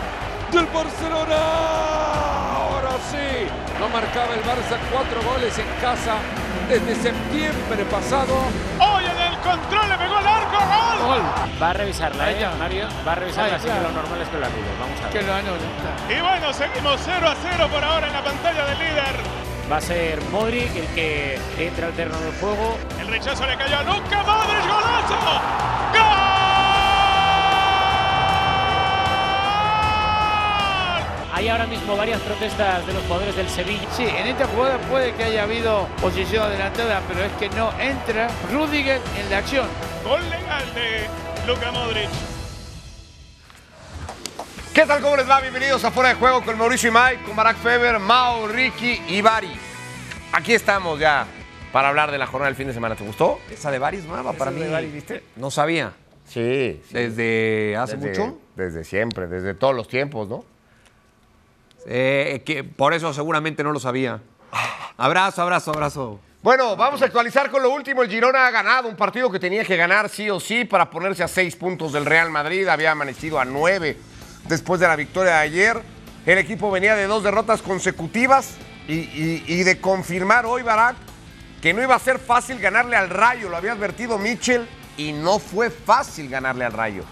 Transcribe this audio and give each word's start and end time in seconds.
del 0.52 0.66
Barcelona. 0.68 1.38
Ahora 2.56 2.92
sí. 3.12 3.48
No 3.80 3.88
marcaba 3.90 4.34
el 4.34 4.42
Barça 4.44 4.78
cuatro 4.92 5.22
goles 5.30 5.58
en 5.58 5.68
casa 5.82 6.16
desde 6.68 6.96
septiembre 6.96 7.86
pasado. 7.92 8.36
Hoy 8.80 9.04
en 9.06 9.22
el 9.34 9.38
control 9.40 9.90
le 9.90 9.98
pegó 9.98 10.16
al 10.18 10.28
arco. 10.28 10.58
¡Gol! 11.06 11.22
Va 11.62 11.70
a 11.70 11.74
revisarla, 11.74 12.32
¿eh. 12.32 12.48
Mario? 12.58 12.88
Va 13.08 13.12
a 13.14 13.16
revisarla, 13.16 13.50
Ay, 13.52 13.56
así 13.58 13.66
claro. 13.66 13.82
que 13.82 13.88
lo 13.88 13.94
normal 14.02 14.22
es 14.22 14.30
que 14.30 14.38
lo 14.38 14.46
anule. 14.46 14.72
Vamos 14.80 15.00
a 15.00 15.04
ver. 15.04 15.12
Que 15.12 15.22
lo 15.22 15.34
anula. 15.34 15.60
Y 16.10 16.22
bueno, 16.22 16.54
seguimos 16.54 17.00
0 17.06 17.28
a 17.30 17.36
0 17.42 17.68
por 17.72 17.84
ahora 17.84 18.08
en 18.08 18.14
la 18.14 18.24
pantalla 18.24 18.66
del 18.66 18.80
líder. 18.80 19.16
Va 19.72 19.78
a 19.78 19.82
ser 19.82 20.20
Modric 20.32 20.76
el 20.76 20.88
que 20.96 21.40
entra 21.60 21.88
al 21.88 21.94
terreno 21.94 22.20
del 22.20 22.34
juego. 22.40 22.78
Rechazo 23.10 23.46
le 23.48 23.58
cayó 23.58 23.78
a 23.78 23.84
Luka 23.84 24.24
Modric. 24.24 24.68
¡Golazo! 24.68 25.16
¡Gol! 25.94 26.02
Hay 31.34 31.48
ahora 31.48 31.66
mismo 31.66 31.98
varias 31.98 32.22
protestas 32.22 32.86
de 32.86 32.94
los 32.94 33.02
jugadores 33.04 33.36
del 33.36 33.50
Sevilla. 33.50 33.88
Sí, 33.98 34.04
en 34.04 34.28
esta 34.28 34.46
jugada 34.46 34.78
puede 34.90 35.16
que 35.16 35.24
haya 35.24 35.44
habido 35.44 35.88
posición 36.00 36.44
adelantada, 36.44 37.02
pero 37.08 37.24
es 37.24 37.32
que 37.34 37.50
no 37.50 37.72
entra 37.80 38.28
Rudiger 38.52 39.02
en 39.18 39.30
la 39.32 39.40
acción. 39.40 39.68
Gol 40.04 40.22
legal 40.30 40.74
de 40.76 41.08
Luka 41.48 41.72
Modric. 41.72 42.10
¿Qué 44.74 44.86
tal? 44.86 45.02
¿Cómo 45.02 45.18
les 45.18 45.28
va? 45.28 45.42
Bienvenidos 45.42 45.84
a 45.84 45.90
Fuera 45.90 46.10
de 46.10 46.16
Juego 46.16 46.44
con 46.44 46.56
Mauricio 46.60 46.90
y 46.90 46.94
Mike, 46.94 47.24
con 47.24 47.36
Barack 47.36 47.58
Feber, 47.58 47.98
Mao, 47.98 48.48
Ricky 48.48 49.02
y 49.08 49.22
Bari. 49.22 49.52
Aquí 50.32 50.54
estamos 50.54 51.00
ya 51.00 51.26
para 51.72 51.90
hablar 51.90 52.12
de 52.12 52.18
la 52.18 52.26
jornada 52.28 52.48
del 52.48 52.56
fin 52.56 52.68
de 52.68 52.74
semana. 52.74 52.96
¿Te 52.96 53.04
gustó? 53.04 53.40
Esa 53.52 53.72
de 53.72 53.80
Bari 53.80 53.98
es 53.98 54.06
nueva 54.06 54.34
para 54.34 54.52
mí. 54.52 54.62
de 54.62 54.70
Bari, 54.70 54.88
¿viste? 54.88 55.24
No 55.36 55.52
sabía. 55.52 55.94
Sí. 56.28 56.82
sí. 56.88 56.94
¿Desde 56.94 57.76
hace 57.78 57.98
Desde- 57.98 58.10
mucho? 58.24 58.38
Desde 58.56 58.84
siempre, 58.84 59.28
desde 59.28 59.54
todos 59.54 59.76
los 59.76 59.88
tiempos, 59.88 60.28
¿no? 60.28 60.44
Eh, 61.86 62.42
que 62.46 62.64
por 62.64 62.94
eso 62.94 63.14
seguramente 63.14 63.64
no 63.64 63.72
lo 63.72 63.80
sabía. 63.80 64.20
Abrazo, 64.98 65.42
abrazo, 65.42 65.72
abrazo. 65.72 66.20
Bueno, 66.42 66.76
vamos 66.76 67.02
a 67.02 67.06
actualizar 67.06 67.50
con 67.50 67.62
lo 67.64 67.70
último. 67.72 68.02
El 68.04 68.10
Girona 68.10 68.48
ha 68.48 68.52
ganado 68.52 68.88
un 68.88 68.96
partido 68.96 69.30
que 69.32 69.40
tenía 69.40 69.64
que 69.64 69.76
ganar 69.78 70.10
sí 70.10 70.30
o 70.30 70.40
sí 70.40 70.66
para 70.66 70.90
ponerse 70.90 71.24
a 71.24 71.28
seis 71.28 71.56
puntos 71.56 71.94
del 71.94 72.06
Real 72.06 72.30
Madrid. 72.32 72.68
Había 72.68 72.92
amanecido 72.92 73.40
a 73.40 73.46
nueve 73.46 73.98
después 74.48 74.80
de 74.80 74.88
la 74.88 74.96
victoria 74.96 75.34
de 75.34 75.40
ayer. 75.40 75.82
El 76.26 76.38
equipo 76.38 76.70
venía 76.70 76.96
de 76.96 77.08
dos 77.08 77.24
derrotas 77.24 77.62
consecutivas 77.62 78.56
y, 78.88 78.94
y- 78.94 79.44
y 79.48 79.64
de 79.64 79.80
confirmar 79.80 80.46
hoy, 80.46 80.64
Barak, 80.64 80.96
que 81.62 81.74
no 81.74 81.82
iba 81.84 81.96
a 81.96 82.00
ser 82.00 82.20
fácil 82.20 82.60
ganarle 82.60 82.96
al 82.96 83.10
Rayo. 83.10 83.50
Lo 83.50 83.58
había 83.58 83.74
advertido 83.74 84.18
Mitchell 84.18 84.68
y 84.98 85.12
no 85.12 85.40
fue 85.40 85.70
fácil 85.70 86.30
ganarle 86.30 86.66
al 86.66 86.74
Rayo. 86.74 87.04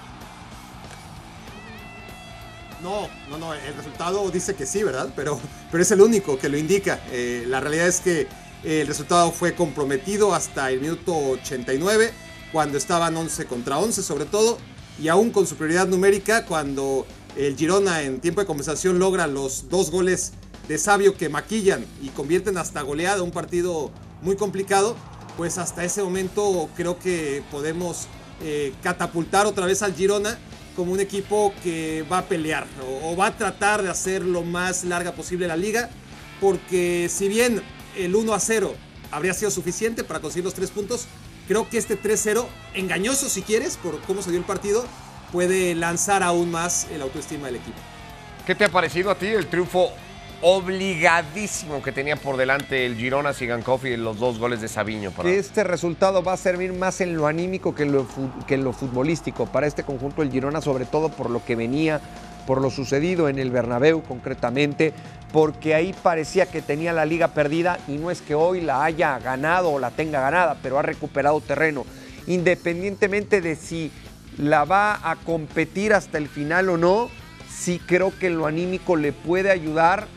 No, 2.81 3.09
no, 3.30 3.38
no, 3.38 3.53
el 3.53 3.74
resultado 3.74 4.30
dice 4.30 4.56
que 4.56 4.66
sí, 4.66 4.84
¿verdad? 4.84 5.09
Pero, 5.16 5.40
pero 5.72 5.81
es 5.81 5.91
el 5.91 6.02
único 6.02 6.38
que 6.38 6.47
lo 6.47 6.58
indica. 6.58 7.00
Eh, 7.12 7.44
la 7.47 7.59
realidad 7.59 7.88
es 7.88 8.02
que 8.02 8.22
eh, 8.63 8.81
el 8.81 8.88
resultado 8.88 9.31
fue 9.31 9.56
comprometido 9.56 10.34
hasta 10.34 10.69
el 10.69 10.81
minuto 10.81 11.16
89, 11.16 12.14
cuando 12.52 12.78
estaban 12.78 13.18
11 13.18 13.46
contra 13.46 13.79
11 13.79 14.03
sobre 14.03 14.25
todo, 14.25 14.59
y 15.00 15.08
aún 15.08 15.31
con 15.31 15.47
su 15.47 15.56
prioridad 15.56 15.88
numérica, 15.88 16.46
cuando 16.46 17.08
el 17.35 17.56
Girona 17.58 18.03
en 18.03 18.19
tiempo 18.19 18.41
de 18.41 18.47
conversación 18.47 19.00
logra 19.00 19.28
los 19.28 19.69
dos 19.69 19.90
goles 19.90 20.34
de 20.68 20.78
Sabio 20.78 21.18
que 21.18 21.29
maquillan 21.29 21.85
y 22.02 22.09
convierten 22.09 22.58
hasta 22.58 22.81
goleada 22.81 23.24
un 23.24 23.31
partido 23.31 23.91
muy 24.22 24.35
complicado, 24.35 24.95
pues 25.35 25.57
hasta 25.57 25.83
ese 25.83 26.01
momento 26.03 26.69
creo 26.75 26.97
que 27.00 27.44
podemos 27.51 28.07
eh, 28.41 28.73
catapultar 28.81 29.45
otra 29.45 29.66
vez 29.66 29.81
al 29.81 29.94
Girona 29.94 30.38
como 30.75 30.91
un 30.91 31.00
equipo 31.00 31.53
que 31.63 32.05
va 32.11 32.19
a 32.19 32.25
pelear 32.25 32.67
o, 33.03 33.16
va 33.16 33.28
a 33.28 33.38
tratar 33.38 33.81
de 33.81 33.89
hacer 33.89 34.23
lo 34.23 34.44
más 34.44 34.83
larga 34.83 35.11
posible 35.13 35.47
la 35.47 35.57
liga, 35.57 35.89
porque 36.39 37.09
si 37.09 37.28
bien 37.28 37.63
el 37.97 38.16
1 38.16 38.33
a 38.33 38.39
0 38.39 38.75
habría 39.11 39.33
sido 39.33 39.50
suficiente 39.50 40.03
para 40.03 40.19
conseguir 40.19 40.45
los 40.45 40.53
tres 40.53 40.69
puntos, 40.69 41.07
creo 41.47 41.67
que 41.67 41.79
este 41.79 41.99
3-0, 41.99 42.45
engañoso 42.75 43.28
si 43.28 43.41
quieres, 43.41 43.78
por 43.78 43.99
cómo 44.01 44.22
se 44.22 44.29
dio 44.29 44.39
el 44.39 44.45
partido, 44.45 44.85
puede 45.31 45.73
lanzar 45.73 46.22
aún 46.22 46.51
más 46.51 46.88
el 46.91 47.01
autoestima 47.01 47.47
del 47.47 47.55
equipo. 47.55 47.78
¿Qué 48.45 48.53
te 48.53 48.66
ha 48.66 48.69
parecido 48.69 49.09
a 49.09 49.16
ti 49.16 49.25
el 49.25 49.47
triunfo 49.47 49.91
obligadísimo 50.41 51.81
que 51.81 51.91
tenía 51.91 52.15
por 52.15 52.37
delante 52.37 52.85
el 52.85 52.95
Girona 52.95 53.33
Sigankov 53.33 53.85
y 53.85 53.97
los 53.97 54.19
dos 54.19 54.39
goles 54.39 54.61
de 54.61 54.67
Sabiño? 54.67 55.11
Para... 55.11 55.29
Este 55.29 55.63
resultado 55.63 56.23
va 56.23 56.33
a 56.33 56.37
servir 56.37 56.73
más 56.73 57.01
en 57.01 57.15
lo 57.15 57.27
anímico 57.27 57.73
que 57.73 57.83
en 57.83 57.91
lo, 57.91 58.07
que 58.45 58.55
en 58.55 58.63
lo 58.63 58.73
futbolístico 58.73 59.47
para 59.47 59.67
este 59.67 59.83
conjunto 59.83 60.21
del 60.21 60.31
Girona, 60.31 60.61
sobre 60.61 60.85
todo 60.85 61.09
por 61.09 61.29
lo 61.29 61.43
que 61.43 61.55
venía, 61.55 62.01
por 62.45 62.61
lo 62.61 62.69
sucedido 62.69 63.29
en 63.29 63.39
el 63.39 63.51
Bernabéu 63.51 64.03
concretamente, 64.03 64.93
porque 65.33 65.75
ahí 65.75 65.93
parecía 66.03 66.45
que 66.45 66.61
tenía 66.61 66.93
la 66.93 67.05
liga 67.05 67.29
perdida 67.29 67.79
y 67.87 67.97
no 67.97 68.11
es 68.11 68.21
que 68.21 68.35
hoy 68.35 68.61
la 68.61 68.83
haya 68.83 69.19
ganado 69.19 69.71
o 69.71 69.79
la 69.79 69.91
tenga 69.91 70.21
ganada, 70.21 70.57
pero 70.61 70.79
ha 70.79 70.83
recuperado 70.83 71.41
terreno, 71.41 71.85
independientemente 72.27 73.41
de 73.41 73.55
si 73.55 73.91
la 74.37 74.65
va 74.65 74.99
a 75.03 75.15
competir 75.15 75.93
hasta 75.93 76.17
el 76.17 76.29
final 76.29 76.69
o 76.69 76.77
no, 76.77 77.09
sí 77.49 77.81
creo 77.85 78.13
que 78.17 78.29
lo 78.29 78.45
anímico 78.45 78.95
le 78.95 79.11
puede 79.11 79.51
ayudar 79.51 80.07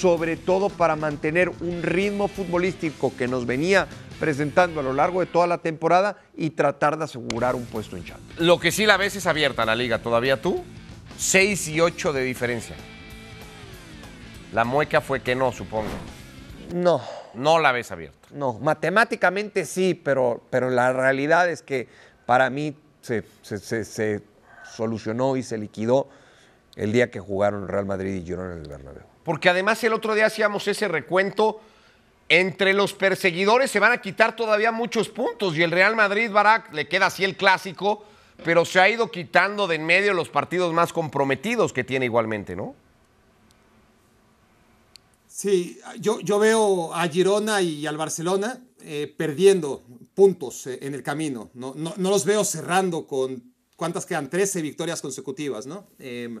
sobre 0.00 0.36
todo 0.36 0.68
para 0.70 0.96
mantener 0.96 1.48
un 1.60 1.82
ritmo 1.82 2.28
futbolístico 2.28 3.12
que 3.16 3.28
nos 3.28 3.46
venía 3.46 3.86
presentando 4.18 4.80
a 4.80 4.82
lo 4.82 4.92
largo 4.92 5.20
de 5.20 5.26
toda 5.26 5.46
la 5.46 5.58
temporada 5.58 6.16
y 6.36 6.50
tratar 6.50 6.96
de 6.96 7.04
asegurar 7.04 7.54
un 7.54 7.66
puesto 7.66 7.96
en 7.96 8.04
Champions. 8.04 8.38
Lo 8.40 8.58
que 8.58 8.70
sí 8.72 8.86
la 8.86 8.96
ves 8.96 9.16
es 9.16 9.26
abierta 9.26 9.64
la 9.66 9.74
liga 9.74 9.98
todavía 10.00 10.40
tú. 10.40 10.62
6 11.18 11.68
y 11.68 11.80
8 11.80 12.12
de 12.12 12.22
diferencia. 12.24 12.74
La 14.52 14.64
mueca 14.64 15.00
fue 15.00 15.20
que 15.20 15.34
no, 15.34 15.52
supongo. 15.52 15.88
No, 16.74 17.00
No 17.34 17.58
la 17.58 17.72
ves 17.72 17.90
abierta. 17.92 18.28
no, 18.32 18.54
matemáticamente 18.54 19.64
sí, 19.66 19.94
pero, 19.94 20.42
pero 20.50 20.70
la 20.70 20.92
realidad 20.92 21.48
es 21.50 21.62
que 21.62 21.88
para 22.26 22.48
mí 22.50 22.74
se, 23.02 23.24
se- 23.42 23.58
se- 23.58 23.84
se 23.84 24.22
solucionó 24.74 25.36
y 25.36 25.42
se 25.42 25.58
liquidó 25.58 26.08
el 26.76 26.92
día 26.92 27.10
que 27.10 27.20
jugaron 27.20 27.68
Real 27.68 27.84
Madrid 27.84 28.14
y 28.14 28.24
Girona 28.24 28.54
en 28.54 28.62
el 28.62 28.68
Bernabéu. 28.68 29.02
Porque 29.24 29.48
además 29.48 29.82
el 29.84 29.92
otro 29.92 30.14
día 30.14 30.26
hacíamos 30.26 30.66
ese 30.68 30.88
recuento. 30.88 31.60
Entre 32.28 32.72
los 32.72 32.94
perseguidores 32.94 33.70
se 33.70 33.80
van 33.80 33.92
a 33.92 34.00
quitar 34.00 34.34
todavía 34.36 34.72
muchos 34.72 35.08
puntos. 35.08 35.56
Y 35.56 35.62
el 35.62 35.70
Real 35.70 35.94
Madrid, 35.96 36.30
Barak, 36.30 36.72
le 36.72 36.88
queda 36.88 37.06
así 37.06 37.24
el 37.24 37.36
clásico, 37.36 38.04
pero 38.44 38.64
se 38.64 38.80
ha 38.80 38.88
ido 38.88 39.10
quitando 39.10 39.66
de 39.66 39.76
en 39.76 39.84
medio 39.84 40.14
los 40.14 40.28
partidos 40.28 40.72
más 40.72 40.92
comprometidos 40.92 41.72
que 41.72 41.84
tiene 41.84 42.06
igualmente, 42.06 42.56
¿no? 42.56 42.74
Sí, 45.42 45.80
yo, 45.98 46.20
yo 46.20 46.38
veo 46.38 46.94
a 46.94 47.08
Girona 47.08 47.62
y 47.62 47.86
al 47.86 47.96
Barcelona 47.96 48.60
eh, 48.82 49.12
perdiendo 49.16 49.82
puntos 50.14 50.66
eh, 50.66 50.78
en 50.82 50.94
el 50.94 51.02
camino. 51.02 51.50
No, 51.54 51.72
no, 51.74 51.94
no 51.96 52.10
los 52.10 52.24
veo 52.24 52.44
cerrando 52.44 53.06
con, 53.06 53.42
¿cuántas 53.76 54.04
quedan? 54.04 54.28
13 54.28 54.60
victorias 54.60 55.00
consecutivas, 55.00 55.66
¿no? 55.66 55.86
Em, 55.98 56.40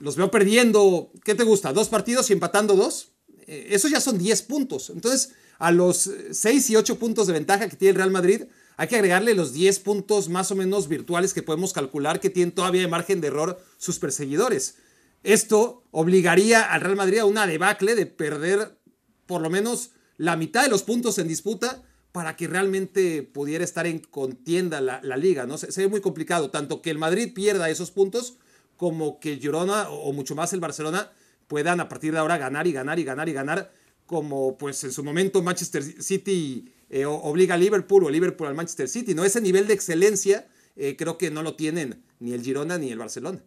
los 0.00 0.16
veo 0.16 0.30
perdiendo, 0.30 1.12
¿qué 1.24 1.34
te 1.34 1.44
gusta? 1.44 1.72
¿Dos 1.72 1.88
partidos 1.88 2.30
y 2.30 2.32
empatando 2.32 2.74
dos? 2.74 3.12
Eh, 3.46 3.68
esos 3.70 3.90
ya 3.90 4.00
son 4.00 4.18
10 4.18 4.42
puntos. 4.42 4.90
Entonces, 4.90 5.32
a 5.58 5.70
los 5.70 6.10
6 6.32 6.70
y 6.70 6.76
8 6.76 6.98
puntos 6.98 7.26
de 7.26 7.34
ventaja 7.34 7.68
que 7.68 7.76
tiene 7.76 7.90
el 7.90 7.96
Real 7.96 8.10
Madrid, 8.10 8.44
hay 8.78 8.88
que 8.88 8.96
agregarle 8.96 9.34
los 9.34 9.52
10 9.52 9.78
puntos 9.80 10.30
más 10.30 10.50
o 10.50 10.56
menos 10.56 10.88
virtuales 10.88 11.34
que 11.34 11.42
podemos 11.42 11.74
calcular 11.74 12.18
que 12.18 12.30
tienen 12.30 12.54
todavía 12.54 12.80
de 12.80 12.88
margen 12.88 13.20
de 13.20 13.28
error 13.28 13.62
sus 13.76 13.98
perseguidores. 13.98 14.76
Esto 15.22 15.84
obligaría 15.90 16.72
al 16.72 16.80
Real 16.80 16.96
Madrid 16.96 17.18
a 17.18 17.26
una 17.26 17.46
debacle 17.46 17.94
de 17.94 18.06
perder 18.06 18.78
por 19.26 19.42
lo 19.42 19.50
menos 19.50 19.90
la 20.16 20.36
mitad 20.36 20.62
de 20.62 20.70
los 20.70 20.82
puntos 20.82 21.18
en 21.18 21.28
disputa 21.28 21.82
para 22.12 22.36
que 22.36 22.48
realmente 22.48 23.22
pudiera 23.22 23.62
estar 23.62 23.86
en 23.86 23.98
contienda 23.98 24.80
la, 24.80 25.16
liga, 25.18 25.46
¿no? 25.46 25.58
Se, 25.58 25.70
se, 25.70 25.82
ve 25.82 25.88
muy 25.88 26.00
complicado, 26.00 26.50
tanto 26.50 26.80
que 26.80 26.90
el 26.90 26.98
Madrid 26.98 27.32
pierda 27.34 27.68
esos 27.68 27.90
puntos 27.90 28.38
como 28.80 29.20
que 29.20 29.36
Girona 29.36 29.90
o, 29.90 30.08
o 30.08 30.12
mucho 30.14 30.34
más 30.34 30.54
el 30.54 30.60
Barcelona 30.60 31.10
puedan 31.48 31.80
a 31.80 31.88
partir 31.90 32.12
de 32.14 32.18
ahora 32.18 32.38
ganar 32.38 32.66
y 32.66 32.72
ganar 32.72 32.98
y 32.98 33.04
ganar 33.04 33.28
y 33.28 33.34
ganar, 33.34 33.70
como 34.06 34.56
pues 34.56 34.82
en 34.84 34.90
su 34.90 35.04
momento 35.04 35.42
Manchester 35.42 35.82
City 35.82 36.72
eh, 36.88 37.04
obliga 37.04 37.56
a 37.56 37.58
Liverpool 37.58 38.04
o 38.04 38.08
Liverpool 38.08 38.48
al 38.48 38.54
Manchester 38.54 38.88
City, 38.88 39.14
¿no? 39.14 39.22
Ese 39.22 39.42
nivel 39.42 39.66
de 39.66 39.74
excelencia 39.74 40.46
eh, 40.76 40.96
creo 40.96 41.18
que 41.18 41.30
no 41.30 41.42
lo 41.42 41.56
tienen 41.56 42.02
ni 42.20 42.32
el 42.32 42.42
Girona 42.42 42.78
ni 42.78 42.90
el 42.90 42.96
Barcelona. 42.96 43.40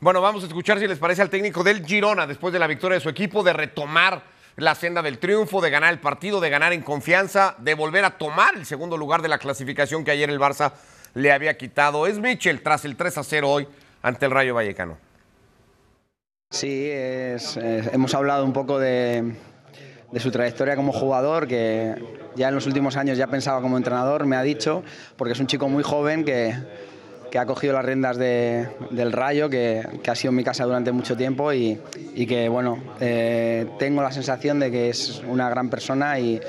Bueno, 0.00 0.20
vamos 0.20 0.44
a 0.44 0.46
escuchar 0.46 0.78
si 0.78 0.86
les 0.86 0.98
parece 0.98 1.22
al 1.22 1.30
técnico 1.30 1.64
del 1.64 1.82
Girona 1.82 2.26
después 2.26 2.52
de 2.52 2.58
la 2.58 2.66
victoria 2.66 2.98
de 2.98 3.02
su 3.02 3.08
equipo, 3.08 3.42
de 3.42 3.54
retomar 3.54 4.24
la 4.56 4.74
senda 4.74 5.00
del 5.00 5.20
triunfo, 5.20 5.62
de 5.62 5.70
ganar 5.70 5.90
el 5.90 6.00
partido, 6.00 6.38
de 6.38 6.50
ganar 6.50 6.74
en 6.74 6.82
confianza, 6.82 7.56
de 7.60 7.72
volver 7.72 8.04
a 8.04 8.18
tomar 8.18 8.56
el 8.56 8.66
segundo 8.66 8.98
lugar 8.98 9.22
de 9.22 9.28
la 9.28 9.38
clasificación 9.38 10.04
que 10.04 10.10
ayer 10.10 10.28
el 10.28 10.38
Barça 10.38 10.74
le 11.14 11.32
había 11.32 11.56
quitado. 11.56 12.06
Es 12.06 12.18
Mitchell 12.18 12.60
tras 12.60 12.84
el 12.84 12.96
3 12.96 13.16
a 13.16 13.24
0 13.24 13.50
hoy 13.50 13.68
ante 14.04 14.26
el 14.26 14.32
Rayo 14.32 14.54
Vallecano. 14.54 14.98
Sí, 16.50 16.88
hemos 16.92 18.14
hablado 18.14 18.44
un 18.44 18.52
poco 18.52 18.78
de, 18.78 19.32
su 20.18 20.30
trayectoria 20.30 20.76
como 20.76 20.92
jugador, 20.92 21.48
que 21.48 21.94
ya 22.36 22.48
en 22.48 22.54
los 22.54 22.66
últimos 22.66 22.96
años 22.96 23.16
ya 23.16 23.26
pensaba 23.26 23.62
como 23.62 23.78
entrenador, 23.78 24.26
me 24.26 24.36
ha 24.36 24.42
dicho, 24.42 24.84
porque 25.16 25.32
es 25.32 25.40
un 25.40 25.46
chico 25.46 25.68
muy 25.68 25.82
joven 25.82 26.24
que, 26.24 26.54
ha 27.36 27.46
cogido 27.46 27.72
las 27.72 27.84
riendas 27.84 28.16
de, 28.16 28.68
del 28.90 29.10
Rayo, 29.10 29.48
que, 29.48 29.82
ha 30.06 30.14
sido 30.14 30.32
mi 30.32 30.44
casa 30.44 30.64
durante 30.64 30.92
mucho 30.92 31.16
tiempo 31.16 31.52
y, 31.52 31.80
que, 32.28 32.48
bueno, 32.48 32.78
eh, 33.00 33.66
tengo 33.78 34.02
la 34.02 34.12
sensación 34.12 34.60
de 34.60 34.70
que 34.70 34.90
es 34.90 35.22
una 35.26 35.48
gran 35.48 35.70
persona 35.70 36.20
y, 36.20 36.40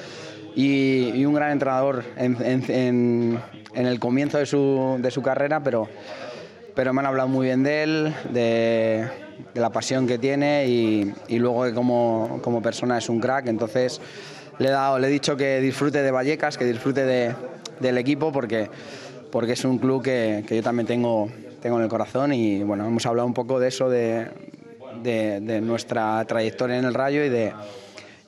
un 1.26 1.34
gran 1.34 1.54
entrenador 1.54 2.04
en, 2.18 3.40
el 3.74 4.00
comienzo 4.00 4.38
de 4.40 4.46
su 4.46 5.22
carrera, 5.24 5.64
pero, 5.64 5.90
pero 6.76 6.94
me 6.94 7.00
han 7.00 7.06
hablado 7.08 7.30
muy 7.30 7.48
bien 7.48 7.64
de 7.64 7.84
él, 7.84 8.14
de, 8.32 9.08
la 9.54 9.70
pasión 9.70 10.06
que 10.06 10.18
tiene 10.18 10.68
y, 10.68 11.40
luego 11.40 11.64
que 11.64 11.74
como, 11.74 12.40
como, 12.42 12.62
persona 12.62 12.98
es 12.98 13.10
un 13.10 13.20
crack. 13.20 13.48
Entonces 13.48 14.02
le 14.60 14.68
he, 14.68 14.72
dado, 14.72 15.00
le 15.00 15.08
he 15.08 15.10
dicho 15.10 15.38
que 15.38 15.62
disfrute 15.62 16.04
de 16.04 16.12
Vallecas, 16.12 16.58
que 16.58 16.66
disfrute 16.66 17.06
de, 17.06 17.34
del 17.80 17.98
equipo 17.98 18.32
porque, 18.32 18.70
porque 19.32 19.54
es 19.54 19.64
un 19.64 19.78
club 19.78 20.04
que, 20.04 20.44
yo 20.48 20.62
también 20.62 20.86
tengo, 20.86 21.30
tengo 21.62 21.78
en 21.78 21.84
el 21.84 21.90
corazón 21.90 22.34
y 22.34 22.62
bueno, 22.64 22.86
hemos 22.86 23.06
hablado 23.06 23.28
un 23.28 23.34
poco 23.34 23.60
de 23.60 23.70
eso, 23.70 23.90
de, 23.90 24.28
de, 25.02 25.40
de 25.40 25.62
nuestra 25.62 26.24
trayectoria 26.26 26.78
en 26.78 26.86
el 26.86 26.94
Rayo 26.94 27.24
y 27.24 27.30
de, 27.30 27.54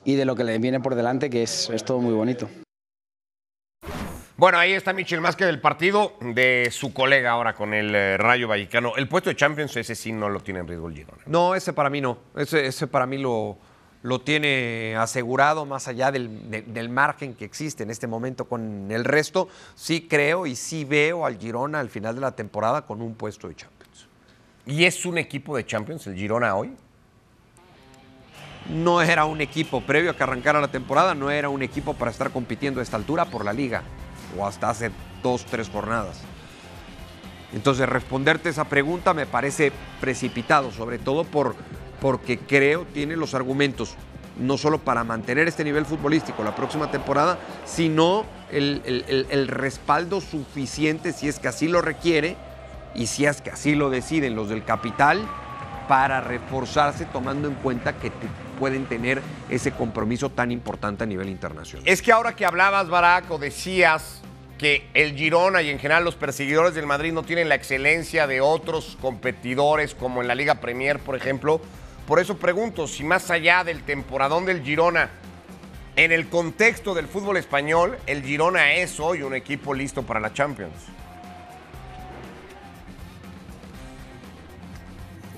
y 0.04 0.14
de 0.14 0.24
lo 0.24 0.34
que 0.34 0.44
le 0.44 0.58
viene 0.58 0.80
por 0.80 0.94
delante, 0.94 1.28
que 1.28 1.42
es, 1.42 1.68
es 1.70 1.84
todo 1.84 2.00
muy 2.00 2.14
bonito. 2.14 2.48
Bueno, 4.38 4.56
ahí 4.58 4.72
está 4.72 4.92
Michel 4.92 5.20
más 5.20 5.34
que 5.34 5.44
del 5.44 5.60
partido 5.60 6.12
de 6.20 6.68
su 6.70 6.94
colega 6.94 7.32
ahora 7.32 7.56
con 7.56 7.74
el 7.74 7.92
eh, 7.92 8.16
Rayo 8.16 8.46
Vallecano. 8.46 8.92
El 8.94 9.08
puesto 9.08 9.30
de 9.30 9.34
Champions, 9.34 9.76
ese 9.76 9.96
sí 9.96 10.12
no 10.12 10.28
lo 10.28 10.38
tiene 10.38 10.60
en 10.60 10.68
riesgo 10.68 10.86
el 10.86 10.94
Girona. 10.94 11.24
No, 11.26 11.56
ese 11.56 11.72
para 11.72 11.90
mí 11.90 12.00
no. 12.00 12.18
Ese, 12.36 12.64
ese 12.64 12.86
para 12.86 13.04
mí 13.04 13.18
lo, 13.18 13.58
lo 14.02 14.20
tiene 14.20 14.94
asegurado 14.96 15.66
más 15.66 15.88
allá 15.88 16.12
del, 16.12 16.52
de, 16.52 16.62
del, 16.62 16.88
margen 16.88 17.34
que 17.34 17.44
existe 17.44 17.82
en 17.82 17.90
este 17.90 18.06
momento 18.06 18.44
con 18.44 18.92
el 18.92 19.04
resto. 19.04 19.48
Sí 19.74 20.06
creo 20.08 20.46
y 20.46 20.54
sí 20.54 20.84
veo 20.84 21.26
al 21.26 21.36
Girona 21.36 21.80
al 21.80 21.90
final 21.90 22.14
de 22.14 22.20
la 22.20 22.30
temporada 22.30 22.82
con 22.82 23.02
un 23.02 23.16
puesto 23.16 23.48
de 23.48 23.56
Champions. 23.56 24.06
¿Y 24.66 24.84
es 24.84 25.04
un 25.04 25.18
equipo 25.18 25.56
de 25.56 25.66
Champions 25.66 26.06
el 26.06 26.14
Girona 26.14 26.54
hoy? 26.54 26.76
No 28.68 29.02
era 29.02 29.24
un 29.24 29.40
equipo 29.40 29.80
previo 29.80 30.12
a 30.12 30.16
que 30.16 30.22
arrancara 30.22 30.60
la 30.60 30.70
temporada, 30.70 31.16
no 31.16 31.28
era 31.28 31.48
un 31.48 31.62
equipo 31.64 31.94
para 31.94 32.12
estar 32.12 32.30
compitiendo 32.30 32.78
a 32.78 32.84
esta 32.84 32.96
altura 32.96 33.24
por 33.24 33.44
la 33.44 33.52
liga 33.52 33.82
o 34.36 34.46
hasta 34.46 34.70
hace 34.70 34.90
dos, 35.22 35.44
tres 35.44 35.68
jornadas. 35.68 36.20
Entonces, 37.52 37.88
responderte 37.88 38.50
esa 38.50 38.64
pregunta 38.64 39.14
me 39.14 39.26
parece 39.26 39.72
precipitado, 40.00 40.70
sobre 40.70 40.98
todo 40.98 41.24
por, 41.24 41.56
porque 42.00 42.38
creo 42.38 42.84
tiene 42.84 43.16
los 43.16 43.34
argumentos, 43.34 43.94
no 44.38 44.58
solo 44.58 44.78
para 44.78 45.02
mantener 45.02 45.48
este 45.48 45.64
nivel 45.64 45.86
futbolístico 45.86 46.44
la 46.44 46.54
próxima 46.54 46.90
temporada, 46.90 47.38
sino 47.64 48.24
el, 48.50 49.48
respaldo 49.48 50.20
suficiente, 50.20 51.12
si 51.12 51.28
es 51.28 51.38
que 51.38 51.48
así 51.48 51.68
lo 51.68 51.80
requiere 51.80 52.36
y 52.94 53.06
si 53.06 53.24
es 53.24 53.40
que 53.40 53.50
así 53.50 53.74
lo 53.74 53.90
deciden 53.90 54.36
los 54.36 54.48
del 54.48 54.64
capital, 54.64 55.26
para 55.88 56.20
reforzarse 56.20 57.06
tomando 57.06 57.48
en 57.48 57.54
cuenta 57.54 57.94
que 57.94 58.12
pueden 58.58 58.86
tener 58.86 59.22
ese 59.48 59.72
compromiso 59.72 60.30
tan 60.30 60.52
importante 60.52 61.04
a 61.04 61.06
nivel 61.06 61.28
internacional. 61.28 61.86
Es 61.86 62.02
que 62.02 62.12
ahora 62.12 62.34
que 62.34 62.44
hablabas, 62.44 62.88
Baraco, 62.88 63.38
decías 63.38 64.22
que 64.58 64.88
el 64.92 65.14
Girona 65.14 65.62
y 65.62 65.70
en 65.70 65.78
general 65.78 66.04
los 66.04 66.16
perseguidores 66.16 66.74
del 66.74 66.86
Madrid 66.86 67.12
no 67.12 67.22
tienen 67.22 67.48
la 67.48 67.54
excelencia 67.54 68.26
de 68.26 68.40
otros 68.40 68.98
competidores 69.00 69.94
como 69.94 70.20
en 70.20 70.28
la 70.28 70.34
Liga 70.34 70.56
Premier, 70.56 70.98
por 70.98 71.14
ejemplo. 71.14 71.60
Por 72.06 72.18
eso 72.18 72.36
pregunto 72.36 72.86
si 72.86 73.04
más 73.04 73.30
allá 73.30 73.62
del 73.64 73.82
temporadón 73.84 74.44
del 74.44 74.62
Girona, 74.62 75.10
en 75.94 76.12
el 76.12 76.28
contexto 76.28 76.94
del 76.94 77.06
fútbol 77.06 77.36
español, 77.36 77.98
el 78.06 78.22
Girona 78.22 78.74
es 78.74 79.00
hoy 79.00 79.22
un 79.22 79.34
equipo 79.34 79.74
listo 79.74 80.02
para 80.02 80.20
la 80.20 80.32
Champions. 80.32 80.97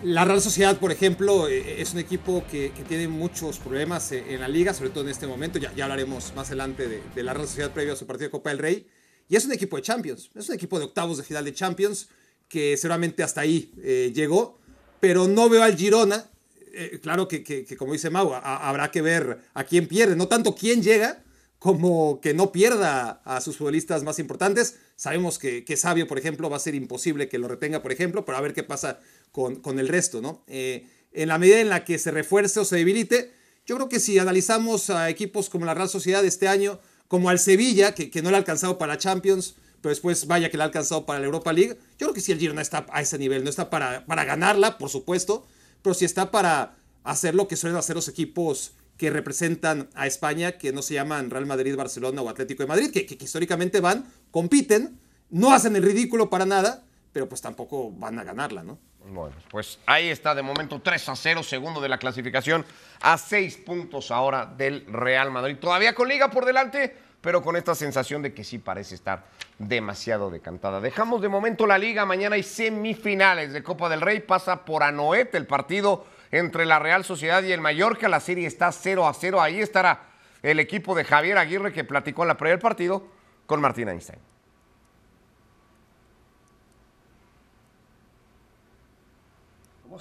La 0.02 0.24
Real 0.24 0.40
Sociedad, 0.40 0.78
por 0.78 0.92
ejemplo, 0.92 1.46
es 1.46 1.92
un 1.92 1.98
equipo 1.98 2.42
que, 2.50 2.72
que, 2.72 2.84
tiene 2.84 3.06
muchos 3.06 3.58
problemas 3.58 4.12
en 4.12 4.40
la 4.40 4.48
liga, 4.48 4.72
sobre 4.72 4.88
todo 4.88 5.04
en 5.04 5.10
este 5.10 5.26
momento. 5.26 5.58
Ya, 5.58 5.74
ya 5.74 5.84
hablaremos 5.84 6.32
más 6.34 6.48
adelante 6.48 6.88
de, 6.88 7.02
de, 7.14 7.22
la 7.22 7.34
Real 7.34 7.46
Sociedad 7.46 7.70
previo 7.70 7.92
a 7.92 7.96
su 7.96 8.06
partido 8.06 8.28
de 8.28 8.30
Copa 8.30 8.48
del 8.48 8.60
Rey. 8.60 8.86
Y 9.28 9.36
es 9.36 9.44
un 9.44 9.52
equipo 9.52 9.76
de 9.76 9.82
Champions, 9.82 10.30
es 10.34 10.48
un 10.48 10.54
equipo 10.54 10.78
de 10.78 10.86
octavos 10.86 11.18
de 11.18 11.22
final 11.22 11.44
de 11.44 11.52
Champions, 11.52 12.08
que 12.48 12.78
seguramente 12.78 13.22
hasta 13.22 13.42
ahí 13.42 13.74
eh, 13.82 14.10
llegó. 14.14 14.58
Pero 15.00 15.28
no 15.28 15.50
veo 15.50 15.62
al 15.62 15.76
Girona. 15.76 16.30
Eh, 16.72 16.98
claro 17.02 17.28
que, 17.28 17.44
que, 17.44 17.66
que, 17.66 17.76
como 17.76 17.92
dice 17.92 18.08
Mau, 18.08 18.32
a, 18.32 18.68
habrá 18.68 18.90
que 18.90 19.02
ver 19.02 19.40
a 19.52 19.64
quién 19.64 19.86
pierde. 19.86 20.16
No 20.16 20.28
tanto 20.28 20.54
quién 20.54 20.82
llega, 20.82 21.22
como 21.58 22.22
que 22.22 22.32
no 22.32 22.52
pierda 22.52 23.20
a 23.22 23.42
sus 23.42 23.58
futbolistas 23.58 24.02
más 24.02 24.18
importantes. 24.18 24.78
Sabemos 24.96 25.38
que, 25.38 25.62
que 25.62 25.76
Sabio, 25.76 26.08
por 26.08 26.18
ejemplo, 26.18 26.48
va 26.48 26.56
a 26.56 26.60
ser 26.60 26.74
imposible 26.74 27.28
que 27.28 27.38
lo 27.38 27.48
retenga, 27.48 27.82
por 27.82 27.92
ejemplo, 27.92 28.24
pero 28.24 28.38
a 28.38 28.40
ver 28.40 28.54
qué 28.54 28.62
pasa 28.62 28.98
con, 29.32 29.56
con 29.56 29.78
el 29.78 29.88
resto, 29.88 30.20
¿no? 30.20 30.42
Eh, 30.46 30.86
en 31.12 31.28
la 31.28 31.38
medida 31.38 31.60
en 31.60 31.68
la 31.68 31.84
que 31.84 31.98
se 31.98 32.10
refuerce 32.10 32.60
o 32.60 32.64
se 32.64 32.76
debilite, 32.76 33.32
yo 33.66 33.76
creo 33.76 33.88
que 33.88 34.00
si 34.00 34.18
analizamos 34.18 34.90
a 34.90 35.10
equipos 35.10 35.50
como 35.50 35.66
la 35.66 35.74
Real 35.74 35.88
Sociedad 35.88 36.24
este 36.24 36.48
año, 36.48 36.80
como 37.08 37.30
al 37.30 37.38
Sevilla, 37.38 37.94
que, 37.94 38.10
que 38.10 38.22
no 38.22 38.30
le 38.30 38.36
ha 38.36 38.38
alcanzado 38.38 38.78
para 38.78 38.98
Champions, 38.98 39.56
pero 39.80 39.90
después 39.90 40.26
vaya 40.26 40.50
que 40.50 40.56
le 40.56 40.62
ha 40.62 40.66
alcanzado 40.66 41.06
para 41.06 41.18
la 41.18 41.26
Europa 41.26 41.52
League, 41.52 41.76
yo 41.98 42.06
creo 42.06 42.14
que 42.14 42.20
si 42.20 42.32
el 42.32 42.38
Girona 42.38 42.62
está 42.62 42.86
a 42.90 43.00
ese 43.00 43.18
nivel, 43.18 43.44
no 43.44 43.50
está 43.50 43.70
para, 43.70 44.06
para 44.06 44.24
ganarla, 44.24 44.78
por 44.78 44.90
supuesto, 44.90 45.46
pero 45.82 45.94
si 45.94 46.04
está 46.04 46.30
para 46.30 46.76
hacer 47.02 47.34
lo 47.34 47.48
que 47.48 47.56
suelen 47.56 47.78
hacer 47.78 47.96
los 47.96 48.08
equipos 48.08 48.72
que 48.96 49.10
representan 49.10 49.88
a 49.94 50.06
España, 50.06 50.58
que 50.58 50.72
no 50.72 50.82
se 50.82 50.94
llaman 50.94 51.30
Real 51.30 51.46
Madrid, 51.46 51.74
Barcelona 51.74 52.20
o 52.20 52.28
Atlético 52.28 52.62
de 52.62 52.66
Madrid, 52.68 52.90
que, 52.90 53.06
que, 53.06 53.16
que 53.16 53.24
históricamente 53.24 53.80
van, 53.80 54.06
compiten, 54.30 55.00
no 55.30 55.52
hacen 55.52 55.74
el 55.76 55.82
ridículo 55.82 56.28
para 56.28 56.44
nada, 56.44 56.84
pero 57.12 57.28
pues 57.28 57.40
tampoco 57.40 57.90
van 57.92 58.18
a 58.18 58.24
ganarla, 58.24 58.62
¿no? 58.62 58.78
Bueno, 59.06 59.34
pues 59.50 59.78
ahí 59.86 60.08
está 60.08 60.34
de 60.34 60.42
momento 60.42 60.80
3 60.80 61.08
a 61.08 61.16
0, 61.16 61.42
segundo 61.42 61.80
de 61.80 61.88
la 61.88 61.98
clasificación, 61.98 62.64
a 63.00 63.18
6 63.18 63.56
puntos 63.58 64.10
ahora 64.10 64.46
del 64.46 64.86
Real 64.86 65.30
Madrid. 65.30 65.56
Todavía 65.56 65.94
con 65.94 66.08
liga 66.08 66.30
por 66.30 66.44
delante, 66.44 66.96
pero 67.20 67.42
con 67.42 67.56
esta 67.56 67.74
sensación 67.74 68.22
de 68.22 68.32
que 68.32 68.44
sí 68.44 68.58
parece 68.58 68.94
estar 68.94 69.24
demasiado 69.58 70.30
decantada. 70.30 70.80
Dejamos 70.80 71.20
de 71.22 71.28
momento 71.28 71.66
la 71.66 71.78
liga, 71.78 72.06
mañana 72.06 72.36
hay 72.36 72.42
semifinales 72.42 73.52
de 73.52 73.62
Copa 73.62 73.88
del 73.88 74.00
Rey, 74.00 74.20
pasa 74.20 74.64
por 74.64 74.82
Anoet 74.82 75.34
el 75.34 75.46
partido 75.46 76.06
entre 76.30 76.64
la 76.64 76.78
Real 76.78 77.04
Sociedad 77.04 77.42
y 77.42 77.52
el 77.52 77.60
Mallorca, 77.60 78.08
la 78.08 78.20
serie 78.20 78.46
está 78.46 78.70
0 78.70 79.08
a 79.08 79.14
0, 79.14 79.40
ahí 79.40 79.60
estará 79.60 80.02
el 80.42 80.60
equipo 80.60 80.94
de 80.94 81.04
Javier 81.04 81.38
Aguirre 81.38 81.72
que 81.72 81.84
platicó 81.84 82.22
en 82.22 82.28
la 82.28 82.36
previa 82.36 82.54
del 82.54 82.62
partido 82.62 83.06
con 83.46 83.60
Martín 83.60 83.88
Einstein. 83.88 84.29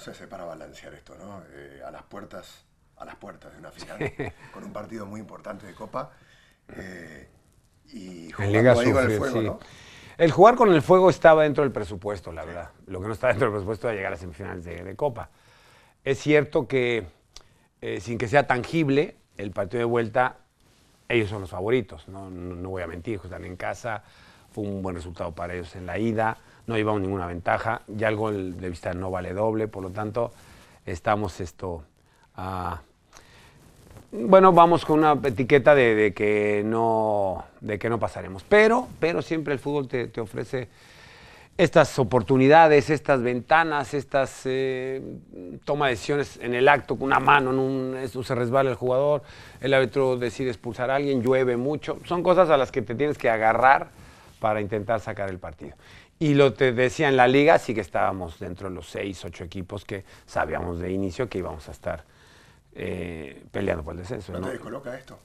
Se 0.00 0.10
hace 0.10 0.26
para 0.26 0.44
balancear 0.44 0.94
esto, 0.94 1.14
no? 1.16 1.42
Eh, 1.52 1.82
a 1.86 1.90
las 1.90 2.02
puertas, 2.02 2.64
a 2.96 3.04
las 3.04 3.16
puertas 3.16 3.52
de 3.52 3.58
una 3.58 3.70
final, 3.70 4.12
con 4.52 4.64
un 4.64 4.72
partido 4.72 5.06
muy 5.06 5.20
importante 5.20 5.66
de 5.66 5.74
Copa. 5.74 6.10
Eh, 6.68 7.28
y 7.92 8.32
Liga 8.38 8.74
sufre, 8.74 8.92
con 8.92 9.10
el 9.10 9.18
fuego, 9.18 9.40
sí. 9.40 9.46
¿no? 9.46 9.60
El 10.16 10.32
jugar 10.32 10.54
con 10.54 10.72
el 10.72 10.82
fuego 10.82 11.10
estaba 11.10 11.44
dentro 11.44 11.64
del 11.64 11.72
presupuesto, 11.72 12.32
la 12.32 12.44
verdad. 12.44 12.70
Lo 12.86 13.00
que 13.00 13.06
no 13.06 13.12
está 13.12 13.28
dentro 13.28 13.46
del 13.46 13.54
presupuesto 13.54 13.88
era 13.88 13.96
llegar 13.96 14.12
a 14.12 14.16
semifinales 14.16 14.64
de, 14.64 14.84
de 14.84 14.96
Copa. 14.96 15.30
Es 16.04 16.18
cierto 16.18 16.68
que, 16.68 17.06
eh, 17.80 18.00
sin 18.00 18.18
que 18.18 18.28
sea 18.28 18.46
tangible, 18.46 19.16
el 19.36 19.50
partido 19.50 19.78
de 19.78 19.86
vuelta, 19.86 20.36
ellos 21.08 21.30
son 21.30 21.40
los 21.40 21.50
favoritos. 21.50 22.06
No, 22.08 22.30
no, 22.30 22.54
no 22.54 22.68
voy 22.68 22.82
a 22.82 22.86
mentir, 22.86 23.20
están 23.22 23.44
en 23.44 23.56
casa. 23.56 24.02
Fue 24.52 24.64
un 24.64 24.82
buen 24.82 24.94
resultado 24.94 25.34
para 25.34 25.54
ellos 25.54 25.74
en 25.76 25.86
la 25.86 25.98
ida 25.98 26.36
no 26.66 26.76
llevamos 26.76 27.00
ninguna 27.00 27.26
ventaja, 27.26 27.82
ya 27.88 28.08
el 28.08 28.16
gol 28.16 28.60
de 28.60 28.70
vista 28.70 28.92
no 28.94 29.10
vale 29.10 29.32
doble, 29.32 29.68
por 29.68 29.82
lo 29.82 29.90
tanto 29.90 30.32
estamos 30.86 31.40
esto 31.40 31.84
Bueno, 34.12 34.52
vamos 34.52 34.84
con 34.84 34.98
una 35.00 35.12
etiqueta 35.28 35.74
de, 35.74 35.94
de 35.94 36.14
que 36.14 36.62
no 36.64 37.44
de 37.60 37.78
que 37.78 37.88
no 37.88 37.98
pasaremos. 37.98 38.44
Pero, 38.48 38.88
pero 38.98 39.22
siempre 39.22 39.52
el 39.54 39.60
fútbol 39.60 39.86
te, 39.86 40.08
te 40.08 40.20
ofrece 40.20 40.68
estas 41.60 41.98
oportunidades, 41.98 42.88
estas 42.88 43.22
ventanas, 43.22 43.92
estas 43.92 44.42
eh, 44.46 45.02
toma 45.64 45.86
de 45.86 45.92
decisiones 45.92 46.38
en 46.40 46.54
el 46.54 46.66
acto, 46.68 46.96
con 46.96 47.04
una 47.04 47.20
mano, 47.20 47.50
en 47.50 47.58
un, 47.58 47.96
eso 47.98 48.22
se 48.22 48.34
resbala 48.34 48.70
el 48.70 48.76
jugador, 48.76 49.22
el 49.60 49.74
árbitro 49.74 50.16
decide 50.16 50.48
expulsar 50.48 50.90
a 50.90 50.96
alguien, 50.96 51.22
llueve 51.22 51.58
mucho. 51.58 51.98
Son 52.06 52.22
cosas 52.22 52.48
a 52.48 52.56
las 52.56 52.72
que 52.72 52.80
te 52.80 52.94
tienes 52.94 53.18
que 53.18 53.28
agarrar 53.28 53.88
para 54.38 54.62
intentar 54.62 55.00
sacar 55.00 55.28
el 55.28 55.38
partido. 55.38 55.76
Y 56.20 56.34
lo 56.34 56.52
te 56.52 56.72
decía 56.72 57.08
en 57.08 57.16
la 57.16 57.26
liga, 57.26 57.58
sí 57.58 57.74
que 57.74 57.80
estábamos 57.80 58.38
dentro 58.38 58.68
de 58.68 58.74
los 58.74 58.90
seis, 58.90 59.24
ocho 59.24 59.42
equipos 59.42 59.86
que 59.86 60.04
sabíamos 60.26 60.78
de 60.78 60.92
inicio 60.92 61.30
que 61.30 61.38
íbamos 61.38 61.66
a 61.66 61.72
estar 61.72 62.04
eh, 62.74 63.42
peleando 63.50 63.82
por 63.82 63.94
el 63.94 64.00
descenso. 64.00 64.32
¿No 64.34 64.42
te 64.42 64.50
descoloca 64.50 64.94
esto? 64.98 65.18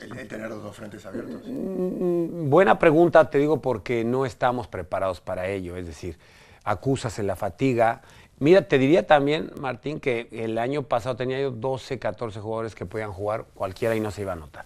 El, 0.00 0.16
el 0.16 0.26
tener 0.26 0.48
los 0.48 0.62
dos 0.62 0.74
frentes 0.74 1.04
abiertos. 1.04 1.42
Mm, 1.44 2.48
Buena 2.48 2.78
pregunta, 2.78 3.28
te 3.28 3.36
digo, 3.36 3.60
porque 3.60 4.04
no 4.04 4.24
estamos 4.24 4.66
preparados 4.68 5.20
para 5.20 5.48
ello. 5.48 5.76
Es 5.76 5.86
decir, 5.86 6.18
acusas 6.64 7.18
en 7.18 7.26
la 7.26 7.36
fatiga. 7.36 8.00
Mira, 8.38 8.66
te 8.66 8.78
diría 8.78 9.06
también, 9.06 9.52
Martín, 9.60 10.00
que 10.00 10.28
el 10.32 10.56
año 10.56 10.82
pasado 10.82 11.14
tenía 11.14 11.38
yo 11.38 11.50
12, 11.50 11.98
14 11.98 12.40
jugadores 12.40 12.74
que 12.74 12.86
podían 12.86 13.12
jugar 13.12 13.44
cualquiera 13.52 13.94
y 13.94 14.00
no 14.00 14.10
se 14.10 14.22
iba 14.22 14.32
a 14.32 14.36
notar. 14.36 14.64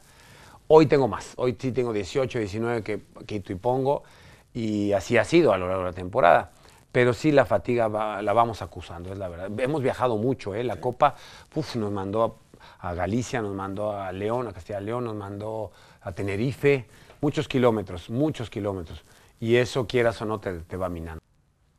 Hoy 0.69 0.87
tengo 0.87 1.09
más. 1.09 1.33
Hoy 1.35 1.57
sí 1.59 1.73
tengo 1.73 1.93
18, 1.93 2.39
19 2.39 2.83
que 2.85 3.01
quito 3.27 3.53
y 3.53 3.57
pongo. 3.57 4.05
Y 4.54 4.92
así 4.92 5.16
ha 5.16 5.25
sido 5.25 5.52
a 5.52 5.59
lo 5.59 5.66
largo 5.66 5.82
de 5.85 5.90
la 5.90 5.94
temporada. 5.94 6.50
Pero 6.90 7.14
sí 7.14 7.32
la 7.32 7.47
fatiga 7.47 7.88
va- 7.88 8.21
la 8.21 8.32
vamos 8.35 8.61
acusando, 8.61 9.11
es 9.12 9.18
la 9.18 9.28
verdad. 9.28 9.49
Hemos 9.61 9.82
viajado 9.82 10.16
mucho, 10.18 10.54
¿eh? 10.54 10.62
La 10.62 10.76
Copa 10.80 11.14
uf, 11.54 11.76
nos 11.76 11.90
mandó 11.90 12.38
a, 12.78 12.88
a 12.90 12.94
Galicia, 12.94 13.40
nos 13.40 13.54
mandó 13.54 13.92
a 13.99 14.12
León, 14.12 14.47
a 14.49 14.52
Castilla 14.52 14.80
y 14.80 14.85
León, 14.85 15.04
nos 15.04 15.14
mandó 15.16 15.73
a 16.02 16.12
Tenerife. 16.12 16.87
Muchos 17.23 17.49
kilómetros, 17.49 18.11
muchos 18.11 18.50
kilómetros. 18.50 19.04
Y 19.40 19.56
eso, 19.56 19.87
quieras 19.87 20.21
o 20.21 20.26
no, 20.26 20.38
te, 20.38 20.52
te 20.61 20.76
va 20.76 20.88
minando. 20.90 21.23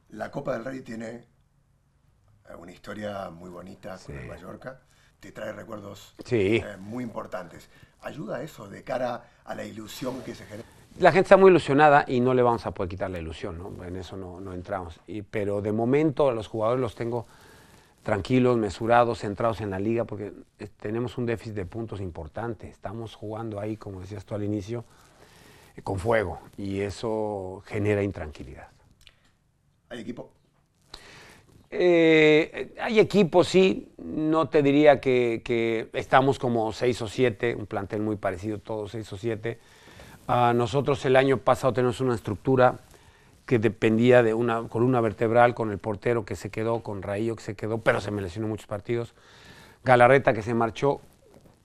La 0.10 0.32
Copa 0.32 0.54
del 0.54 0.66
Rey 0.66 0.82
tiene 0.82 1.26
eh, 2.50 2.56
una 2.58 2.72
historia 2.72 3.30
muy 3.30 3.50
bonita 3.52 3.98
con 4.04 4.18
el 4.18 4.28
Mallorca. 4.28 4.80
Te 5.20 5.32
trae 5.32 5.54
recuerdos 5.54 6.16
Sí. 6.26 6.58
eh, 6.58 6.78
muy 6.80 7.04
importantes. 7.04 7.70
¿Ayuda 8.02 8.42
eso 8.42 8.68
de 8.68 8.84
cara 8.84 9.30
a 9.46 9.56
la 9.56 9.64
ilusión 9.64 10.22
que 10.24 10.34
se 10.36 10.46
genera? 10.46 10.68
La 11.00 11.12
gente 11.12 11.26
está 11.26 11.38
muy 11.38 11.50
ilusionada 11.50 12.06
y 12.08 12.20
no 12.20 12.34
le 12.34 12.44
vamos 12.44 12.66
a 12.66 12.72
poder 12.72 12.90
quitar 12.90 13.10
la 13.10 13.20
ilusión, 13.20 13.58
¿no? 13.58 13.84
En 13.84 13.96
eso 13.96 14.16
no, 14.16 14.40
no 14.40 14.54
entramos. 14.54 15.00
Y, 15.08 15.24
pero 15.24 15.62
de 15.62 15.72
momento 15.72 16.30
a 16.30 16.34
los 16.34 16.48
jugadores 16.48 16.82
los 16.82 16.94
tengo 16.94 17.26
tranquilos, 18.04 18.58
mesurados, 18.58 19.20
centrados 19.20 19.62
en 19.62 19.72
la 19.72 19.80
liga, 19.80 20.04
porque 20.06 20.34
eh, 20.60 20.68
tenemos 20.80 21.18
un 21.18 21.26
déficit 21.26 21.56
de 21.56 21.66
puntos 21.66 22.00
importante. 22.00 22.70
Estamos 22.70 23.16
jugando 23.16 23.60
ahí, 23.60 23.76
como 23.76 24.02
decías 24.02 24.24
tú 24.26 24.36
al 24.36 24.44
inicio, 24.44 24.86
eh, 25.76 25.82
con 25.82 25.98
fuego 25.98 26.40
y 26.58 26.82
eso 26.82 27.64
genera 27.66 28.04
intranquilidad. 28.04 28.68
¿Hay 29.90 30.02
equipo? 30.02 30.32
Eh, 31.72 32.76
hay 32.80 33.00
equipos, 33.00 33.48
sí, 33.48 33.94
no 33.98 34.48
te 34.48 34.62
diría 34.62 35.02
que, 35.02 35.42
que 35.44 35.90
estamos 35.94 36.38
como 36.38 36.72
seis 36.72 37.02
o 37.02 37.08
siete, 37.08 37.56
un 37.56 37.66
plantel 37.66 38.02
muy 38.02 38.16
parecido, 38.16 38.60
todos 38.60 38.92
seis 38.92 39.12
o 39.12 39.18
siete. 39.18 39.60
Ah, 40.26 40.54
nosotros 40.56 41.04
el 41.06 41.18
año 41.18 41.38
pasado 41.38 41.74
tenemos 41.74 42.00
una 42.00 42.16
estructura 42.16 42.76
que 43.46 43.60
dependía 43.60 44.24
de 44.24 44.34
una 44.34 44.64
columna 44.70 45.02
vertebral 45.02 45.54
con 45.54 45.70
el 45.72 45.80
portero 45.80 46.24
que 46.24 46.38
se 46.38 46.50
quedó, 46.50 46.80
con 46.80 47.02
Raillo 47.02 47.36
que 47.36 47.44
se 47.44 47.56
quedó, 47.56 47.80
pero 47.80 48.00
se 48.00 48.10
me 48.10 48.22
lesionó 48.22 48.48
muchos 48.48 48.68
partidos. 48.68 49.14
Galarreta 49.84 50.32
que 50.34 50.42
se 50.42 50.54
marchó, 50.54 51.02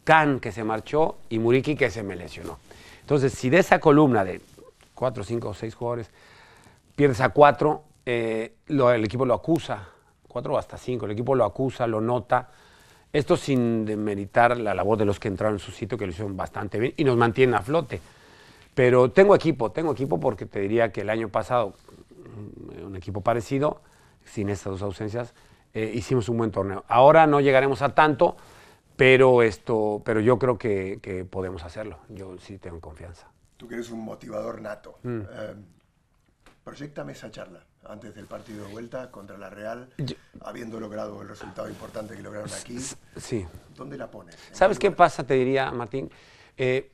Can 0.02 0.40
que 0.40 0.50
se 0.50 0.64
marchó 0.64 1.18
y 1.28 1.38
Muriqui 1.38 1.76
que 1.76 1.88
se 1.88 2.02
me 2.02 2.16
lesionó. 2.16 2.58
Entonces, 3.00 3.32
si 3.32 3.48
de 3.48 3.58
esa 3.58 3.78
columna 3.78 4.24
de 4.24 4.40
cuatro, 4.92 5.22
cinco 5.22 5.50
o 5.50 5.54
seis 5.54 5.76
jugadores 5.76 6.10
pierdes 6.96 7.20
a 7.20 7.28
cuatro, 7.28 7.84
eh, 8.04 8.54
el 8.66 9.04
equipo 9.04 9.24
lo 9.24 9.34
acusa, 9.34 9.86
cuatro 10.26 10.58
hasta 10.58 10.76
cinco, 10.76 11.06
el 11.06 11.12
equipo 11.12 11.36
lo 11.36 11.44
acusa, 11.44 11.86
lo 11.86 12.00
nota. 12.00 12.50
Esto 13.12 13.36
sin 13.36 13.84
demeritar 13.84 14.58
la 14.58 14.74
labor 14.74 14.98
de 14.98 15.04
los 15.04 15.20
que 15.20 15.28
entraron 15.28 15.54
en 15.54 15.60
su 15.60 15.70
sitio, 15.70 15.96
que 15.96 16.06
lo 16.06 16.10
hicieron 16.10 16.36
bastante 16.36 16.80
bien 16.80 16.94
y 16.96 17.04
nos 17.04 17.16
mantienen 17.16 17.54
a 17.54 17.62
flote. 17.62 18.00
Pero 18.78 19.11
tengo 19.11 19.35
equipo, 19.35 19.73
tengo 19.73 19.90
equipo 19.90 20.20
porque 20.20 20.47
te 20.47 20.61
diría 20.61 20.92
que 20.92 21.00
el 21.00 21.11
año 21.11 21.28
pasado, 21.30 21.75
mm, 22.14 22.85
un 22.85 22.94
equipo 22.94 23.23
parecido, 23.23 23.80
sin 24.25 24.50
estas 24.50 24.70
dos 24.70 24.82
ausencias, 24.82 25.35
eh, 25.75 25.90
hicimos 25.92 26.28
un 26.28 26.38
buen 26.38 26.52
torneo. 26.52 26.85
Ahora 26.87 27.26
no 27.26 27.40
llegaremos 27.40 27.82
a 27.82 27.97
tanto, 27.97 28.37
pero, 28.94 29.42
esto, 29.42 30.00
pero 30.04 30.20
yo 30.20 30.38
creo 30.38 30.58
que, 30.58 31.00
que 31.02 31.25
podemos 31.25 31.64
hacerlo. 31.64 31.99
Yo 32.08 32.38
sí 32.38 32.58
tengo 32.58 32.78
confianza. 32.78 33.26
Tú 33.56 33.66
que 33.66 33.75
eres 33.75 33.90
un 33.90 33.99
motivador 33.99 34.61
nato. 34.61 35.00
Mm. 35.02 35.23
Eh, 35.23 35.54
proyectame 36.62 37.14
esa 37.14 37.32
charla 37.32 37.66
antes 37.85 38.14
del 38.14 38.26
partido 38.26 38.64
de 38.64 38.70
vuelta 38.70 39.11
contra 39.11 39.37
la 39.38 39.50
Real, 39.50 39.88
habiendo 40.42 40.78
logrado 40.78 41.20
el 41.20 41.28
resultado 41.28 41.68
importante 41.68 42.14
que 42.14 42.23
lograron 42.23 42.52
aquí. 42.52 42.78
Sí. 43.16 43.44
¿Dónde 43.75 43.99
la 43.99 44.08
pones? 44.08 44.38
¿Sabes 44.52 44.78
qué 44.78 44.92
pasa? 44.92 45.26
Te 45.26 45.35
diría, 45.35 45.73
Martín. 45.73 46.12
Eh, 46.56 46.92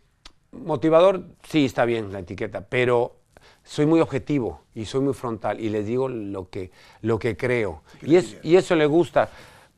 motivador, 0.55 1.23
sí, 1.49 1.65
está 1.65 1.85
bien 1.85 2.13
la 2.13 2.21
etiqueta, 2.21 2.63
pero 2.63 3.17
soy 3.65 3.87
muy 3.87 4.01
objetivo 4.01 4.61
y 4.75 4.85
soy 4.85 5.01
muy 5.01 5.15
frontal 5.15 5.61
y 5.61 5.69
les 5.71 5.87
digo 5.87 6.09
lo 6.09 6.49
que, 6.51 6.71
lo 7.03 7.19
que 7.19 7.37
creo. 7.37 7.83
Y, 8.03 8.17
es, 8.17 8.37
y 8.43 8.57
eso 8.57 8.75
le 8.77 8.87
gusta. 8.87 9.29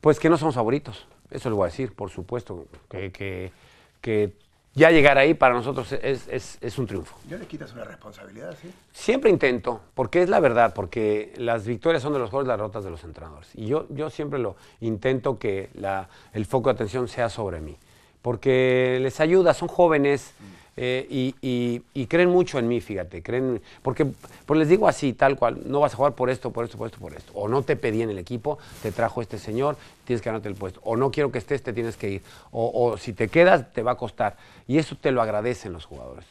Pues 0.01 0.19
que 0.19 0.29
no 0.29 0.37
somos 0.37 0.55
favoritos. 0.55 1.07
Eso 1.31 1.49
le 1.49 1.55
voy 1.55 1.63
a 1.67 1.71
decir, 1.71 1.93
por 1.93 2.09
supuesto. 2.09 2.65
Que, 2.89 3.11
que, 3.11 3.51
que 3.99 4.33
ya 4.73 4.91
llegar 4.91 5.17
ahí 5.17 5.33
para 5.33 5.55
nosotros 5.55 5.91
es, 5.91 6.27
es- 6.27 6.57
es 6.61 6.77
un 6.77 6.85
triunfo. 6.85 7.17
¿No 7.29 7.37
le 7.37 7.45
quitas 7.47 7.73
una 7.73 7.83
responsabilidad, 7.83 8.55
sí? 8.61 8.71
Siempre 8.93 9.31
intento, 9.31 9.81
porque 9.95 10.21
es 10.21 10.29
la 10.29 10.39
verdad, 10.39 10.73
porque 10.75 11.33
las 11.37 11.65
victorias 11.65 12.03
son 12.03 12.13
de 12.13 12.19
los 12.19 12.29
jugadores, 12.29 12.47
las 12.49 12.57
derrotas 12.57 12.83
de 12.83 12.91
los 12.91 13.03
entrenadores. 13.03 13.49
Y 13.55 13.65
yo, 13.65 13.87
yo 13.89 14.09
siempre 14.11 14.37
lo 14.39 14.55
intento 14.81 15.39
que 15.39 15.69
la- 15.73 16.07
el 16.33 16.45
foco 16.45 16.69
de 16.69 16.75
atención 16.75 17.07
sea 17.07 17.29
sobre 17.29 17.59
mí, 17.59 17.75
porque 18.21 18.99
les 19.01 19.19
ayuda, 19.19 19.53
son 19.55 19.67
jóvenes 19.67 20.33
eh, 20.79 21.07
y, 21.09 21.81
y- 21.93 22.05
creen 22.05 22.29
mucho 22.29 22.59
en 22.59 22.67
mí, 22.67 22.79
fíjate, 22.81 23.23
creen, 23.23 23.61
porque 23.81 24.05
pues 24.45 24.59
les 24.59 24.69
digo 24.69 24.87
así, 24.87 25.13
tal 25.13 25.35
cual, 25.35 25.61
no 25.65 25.79
vas 25.79 25.93
a 25.93 25.97
jugar 25.97 26.13
por 26.13 26.29
esto, 26.29 26.51
por 26.51 26.63
esto, 26.65 26.77
por 26.77 26.87
esto, 26.87 26.99
por 26.99 27.13
esto. 27.13 27.31
O 27.33 27.47
no 27.47 27.63
te 27.63 27.75
pedí 27.75 28.03
en 28.03 28.11
el 28.11 28.19
equipo, 28.19 28.59
te 28.83 28.91
trajo 28.91 29.21
este 29.21 29.39
señor, 29.39 29.75
tienes 30.05 30.21
que 30.21 30.29
ganarte 30.29 30.49
el 30.49 30.55
puesto. 30.55 30.79
O 30.83 30.95
no 30.95 31.09
quiero 31.09 31.31
que 31.31 31.39
estés, 31.39 31.63
te 31.63 31.73
tienes 31.73 31.97
que 31.97 32.09
ir. 32.11 32.21
O, 32.51 32.95
si 32.97 33.11
te 33.13 33.27
quedas, 33.27 33.73
te 33.73 33.81
va 33.81 33.93
a 33.93 33.95
costar. 33.95 34.37
Y 34.67 34.77
eso 34.77 34.95
te 34.95 35.11
lo 35.11 35.21
agradecen 35.21 35.73
los 35.73 35.85
jugadores 35.85 36.25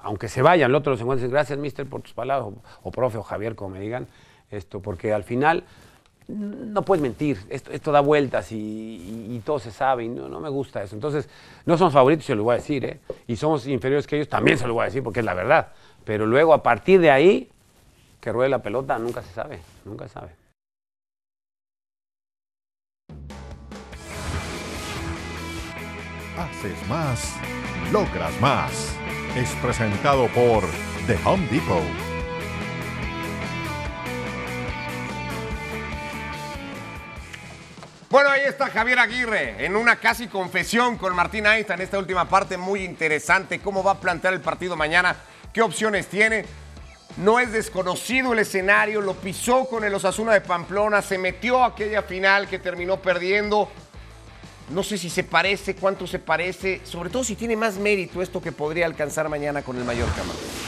aunque 0.00 0.28
se 0.28 0.42
vayan, 0.42 0.70
el 0.70 0.74
otro 0.74 0.92
los 0.92 1.00
encuentra 1.00 1.24
y 1.24 1.26
dice, 1.28 1.32
gracias, 1.32 1.58
mister, 1.58 1.86
por 1.86 2.00
tus 2.00 2.12
palabras, 2.12 2.48
o, 2.48 2.88
o 2.88 2.90
profe, 2.90 3.18
o 3.18 3.22
Javier, 3.22 3.54
como 3.54 3.70
me 3.74 3.80
digan, 3.80 4.08
esto, 4.50 4.80
porque 4.80 5.12
al 5.12 5.24
final 5.24 5.62
no 6.28 6.82
puedes 6.82 7.02
mentir, 7.02 7.38
esto, 7.48 7.90
da 7.90 8.00
vueltas 8.00 8.52
y, 8.52 9.40
todo 9.44 9.58
se 9.58 9.70
sabe, 9.70 10.04
y 10.04 10.08
no, 10.08 10.28
no 10.28 10.40
me 10.40 10.50
gusta 10.50 10.82
eso. 10.82 10.94
Entonces, 10.94 11.28
no 11.64 11.78
somos 11.78 11.94
favoritos, 11.94 12.26
se 12.26 12.34
lo 12.34 12.44
voy 12.44 12.54
a 12.54 12.56
decir, 12.56 12.84
¿eh? 12.84 13.00
y 13.26 13.36
somos 13.36 13.66
inferiores 13.66 14.06
que 14.06 14.16
ellos, 14.16 14.28
también 14.28 14.58
se 14.58 14.66
lo 14.66 14.74
voy 14.74 14.82
a 14.82 14.84
decir, 14.86 15.02
porque 15.02 15.20
es 15.20 15.26
la 15.26 15.34
verdad. 15.34 15.68
Pero 16.04 16.26
luego, 16.26 16.52
a 16.52 16.62
partir 16.62 17.00
de 17.00 17.10
ahí, 17.10 17.50
que 18.20 18.30
ruede 18.30 18.50
la 18.50 18.62
pelota, 18.62 18.98
nunca 18.98 19.22
se 19.22 19.32
sabe, 19.32 19.60
nunca 19.84 20.06
se 20.06 20.14
sabe. 20.14 20.30
Haces 26.36 26.88
más, 26.88 27.36
logras 27.90 28.38
más. 28.40 28.96
Es 29.34 29.54
presentado 29.62 30.28
por 30.28 30.62
The 31.06 31.16
Home 31.24 31.46
Depot. 31.50 32.17
Bueno, 38.10 38.30
ahí 38.30 38.40
está 38.46 38.70
Javier 38.70 39.00
Aguirre 39.00 39.66
en 39.66 39.76
una 39.76 39.96
casi 39.96 40.28
confesión 40.28 40.96
con 40.96 41.14
Martín 41.14 41.44
Einstein. 41.44 41.82
Esta 41.82 41.98
última 41.98 42.26
parte 42.26 42.56
muy 42.56 42.82
interesante. 42.82 43.58
¿Cómo 43.58 43.82
va 43.82 43.92
a 43.92 44.00
plantear 44.00 44.32
el 44.32 44.40
partido 44.40 44.76
mañana? 44.76 45.14
¿Qué 45.52 45.60
opciones 45.60 46.06
tiene? 46.06 46.46
No 47.18 47.38
es 47.38 47.52
desconocido 47.52 48.32
el 48.32 48.38
escenario. 48.38 49.02
Lo 49.02 49.12
pisó 49.12 49.66
con 49.66 49.84
el 49.84 49.92
Osasuna 49.92 50.32
de 50.32 50.40
Pamplona. 50.40 51.02
Se 51.02 51.18
metió 51.18 51.62
a 51.62 51.66
aquella 51.66 52.00
final 52.00 52.48
que 52.48 52.58
terminó 52.58 52.96
perdiendo. 52.96 53.68
No 54.70 54.82
sé 54.82 54.96
si 54.96 55.10
se 55.10 55.22
parece, 55.22 55.76
cuánto 55.76 56.06
se 56.06 56.18
parece. 56.18 56.80
Sobre 56.84 57.10
todo 57.10 57.24
si 57.24 57.36
tiene 57.36 57.56
más 57.56 57.76
mérito 57.76 58.22
esto 58.22 58.40
que 58.40 58.52
podría 58.52 58.86
alcanzar 58.86 59.28
mañana 59.28 59.60
con 59.60 59.76
el 59.76 59.84
Mallorca. 59.84 60.24
Martín. 60.24 60.67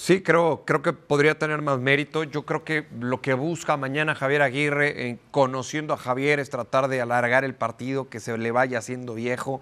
Sí, 0.00 0.22
creo, 0.22 0.62
creo 0.64 0.80
que 0.80 0.92
podría 0.92 1.36
tener 1.40 1.60
más 1.60 1.80
mérito. 1.80 2.22
Yo 2.22 2.46
creo 2.46 2.62
que 2.62 2.86
lo 3.00 3.20
que 3.20 3.34
busca 3.34 3.76
mañana 3.76 4.14
Javier 4.14 4.42
Aguirre, 4.42 5.08
eh, 5.08 5.18
conociendo 5.32 5.92
a 5.92 5.96
Javier, 5.96 6.38
es 6.38 6.50
tratar 6.50 6.86
de 6.86 7.00
alargar 7.00 7.44
el 7.44 7.56
partido, 7.56 8.08
que 8.08 8.20
se 8.20 8.38
le 8.38 8.52
vaya 8.52 8.78
haciendo 8.78 9.14
viejo, 9.14 9.60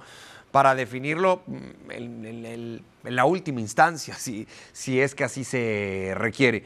para 0.50 0.74
definirlo 0.74 1.40
mm, 1.46 1.90
en, 1.90 2.82
la 3.04 3.24
última 3.24 3.62
instancia, 3.62 4.14
si 4.14 4.46
es 5.00 5.14
que 5.14 5.24
así 5.24 5.42
se 5.42 6.12
requiere. 6.14 6.64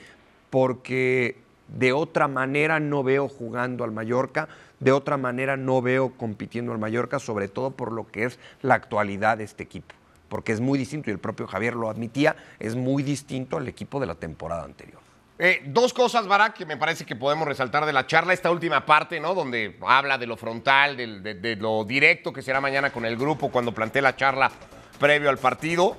Porque 0.51 1.37
de 1.69 1.93
otra 1.93 2.27
manera 2.27 2.81
no 2.81 3.05
veo 3.05 3.29
jugando 3.29 3.85
al 3.85 3.93
Mallorca 3.93 4.49
De 4.81 4.91
otra 4.93 5.17
manera 5.17 5.57
no 5.57 5.81
veo 5.81 6.11
compitiendo 6.17 6.73
al 6.73 6.79
Mallorca, 6.79 7.21
sobre 7.21 7.47
todo 7.47 7.71
por 7.71 7.93
lo 7.93 8.11
que 8.11 8.25
es 8.25 8.39
la 8.63 8.75
actualidad 8.75 9.39
de 9.39 9.45
este 9.45 9.63
equipo, 9.63 9.95
porque 10.31 10.53
es 10.53 10.61
muy 10.61 10.79
distinto, 10.79 11.11
y 11.11 11.13
el 11.13 11.19
propio 11.19 11.47
Javier 11.47 11.75
lo 11.75 11.91
admitía, 11.91 12.37
es 12.59 12.77
muy 12.77 13.03
distinto 13.03 13.59
al 13.59 13.69
equipo 13.69 14.01
de 14.01 14.07
la 14.07 14.15
temporada 14.15 14.65
anterior. 14.65 15.01
Eh, 15.39 15.63
dos 15.67 15.93
cosas, 15.93 16.27
Barak, 16.27 16.55
que 16.55 16.67
me 16.67 16.77
parece 16.77 17.05
que 17.05 17.17
podemos 17.17 17.49
resaltar 17.49 17.85
de 17.85 17.93
la 17.93 18.07
charla, 18.07 18.33
esta 18.33 18.51
última 18.51 18.87
parte, 18.87 19.21
¿no? 19.21 19.35
Donde 19.35 19.77
habla 19.87 20.19
de 20.19 20.27
lo 20.27 20.37
frontal, 20.37 20.97
de, 20.97 21.57
lo 21.59 21.85
directo 21.85 22.33
que 22.33 22.43
será 22.43 22.61
mañana 22.61 22.93
con 22.93 23.05
el 23.05 23.17
grupo 23.17 23.51
cuando 23.51 23.73
plantea 23.73 24.03
la 24.03 24.17
charla 24.17 24.51
previo 24.99 25.29
al 25.29 25.39
partido. 25.39 25.97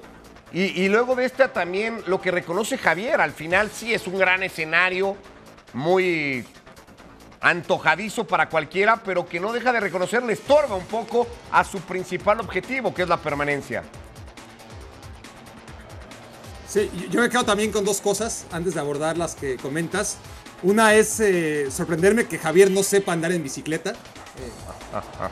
Y 0.53 0.89
luego 0.89 1.15
de 1.15 1.25
esta 1.25 1.53
también 1.53 2.03
lo 2.07 2.19
que 2.19 2.29
reconoce 2.29 2.77
Javier, 2.77 3.21
al 3.21 3.31
final 3.31 3.71
sí 3.71 3.93
es 3.93 4.05
un 4.05 4.19
gran 4.19 4.43
escenario, 4.43 5.15
muy 5.73 6.45
antojadizo 7.39 8.27
para 8.27 8.47
cualquiera, 8.50 8.97
pero 8.97 9.25
que 9.25 9.39
no 9.39 9.51
deja 9.51 9.73
de 9.73 9.79
reconocer, 9.79 10.23
le 10.23 10.33
estorba 10.33 10.75
un 10.75 10.85
poco 10.85 11.27
a 11.51 11.63
su 11.63 11.79
principal 11.81 12.39
objetivo, 12.39 12.93
que 12.93 13.01
es 13.01 13.09
la 13.09 13.17
permanencia. 13.17 13.83
Sí, 16.71 16.89
yo- 17.09 17.19
me 17.21 17.29
quedo 17.29 17.43
también 17.43 17.69
con 17.71 17.83
dos 17.83 17.99
cosas 17.99 18.45
antes 18.51 18.73
de 18.75 18.79
abordar 18.79 19.17
las 19.17 19.35
que 19.35 19.57
comentas. 19.57 20.17
Una 20.63 20.93
es 20.93 21.19
eh, 21.19 21.69
sorprenderme 21.69 22.27
que 22.27 22.37
Javier 22.37 22.71
no 22.71 22.81
sepa 22.83 23.11
andar 23.11 23.31
en 23.33 23.43
bicicleta. 23.43 23.89
Eh, 23.91 23.95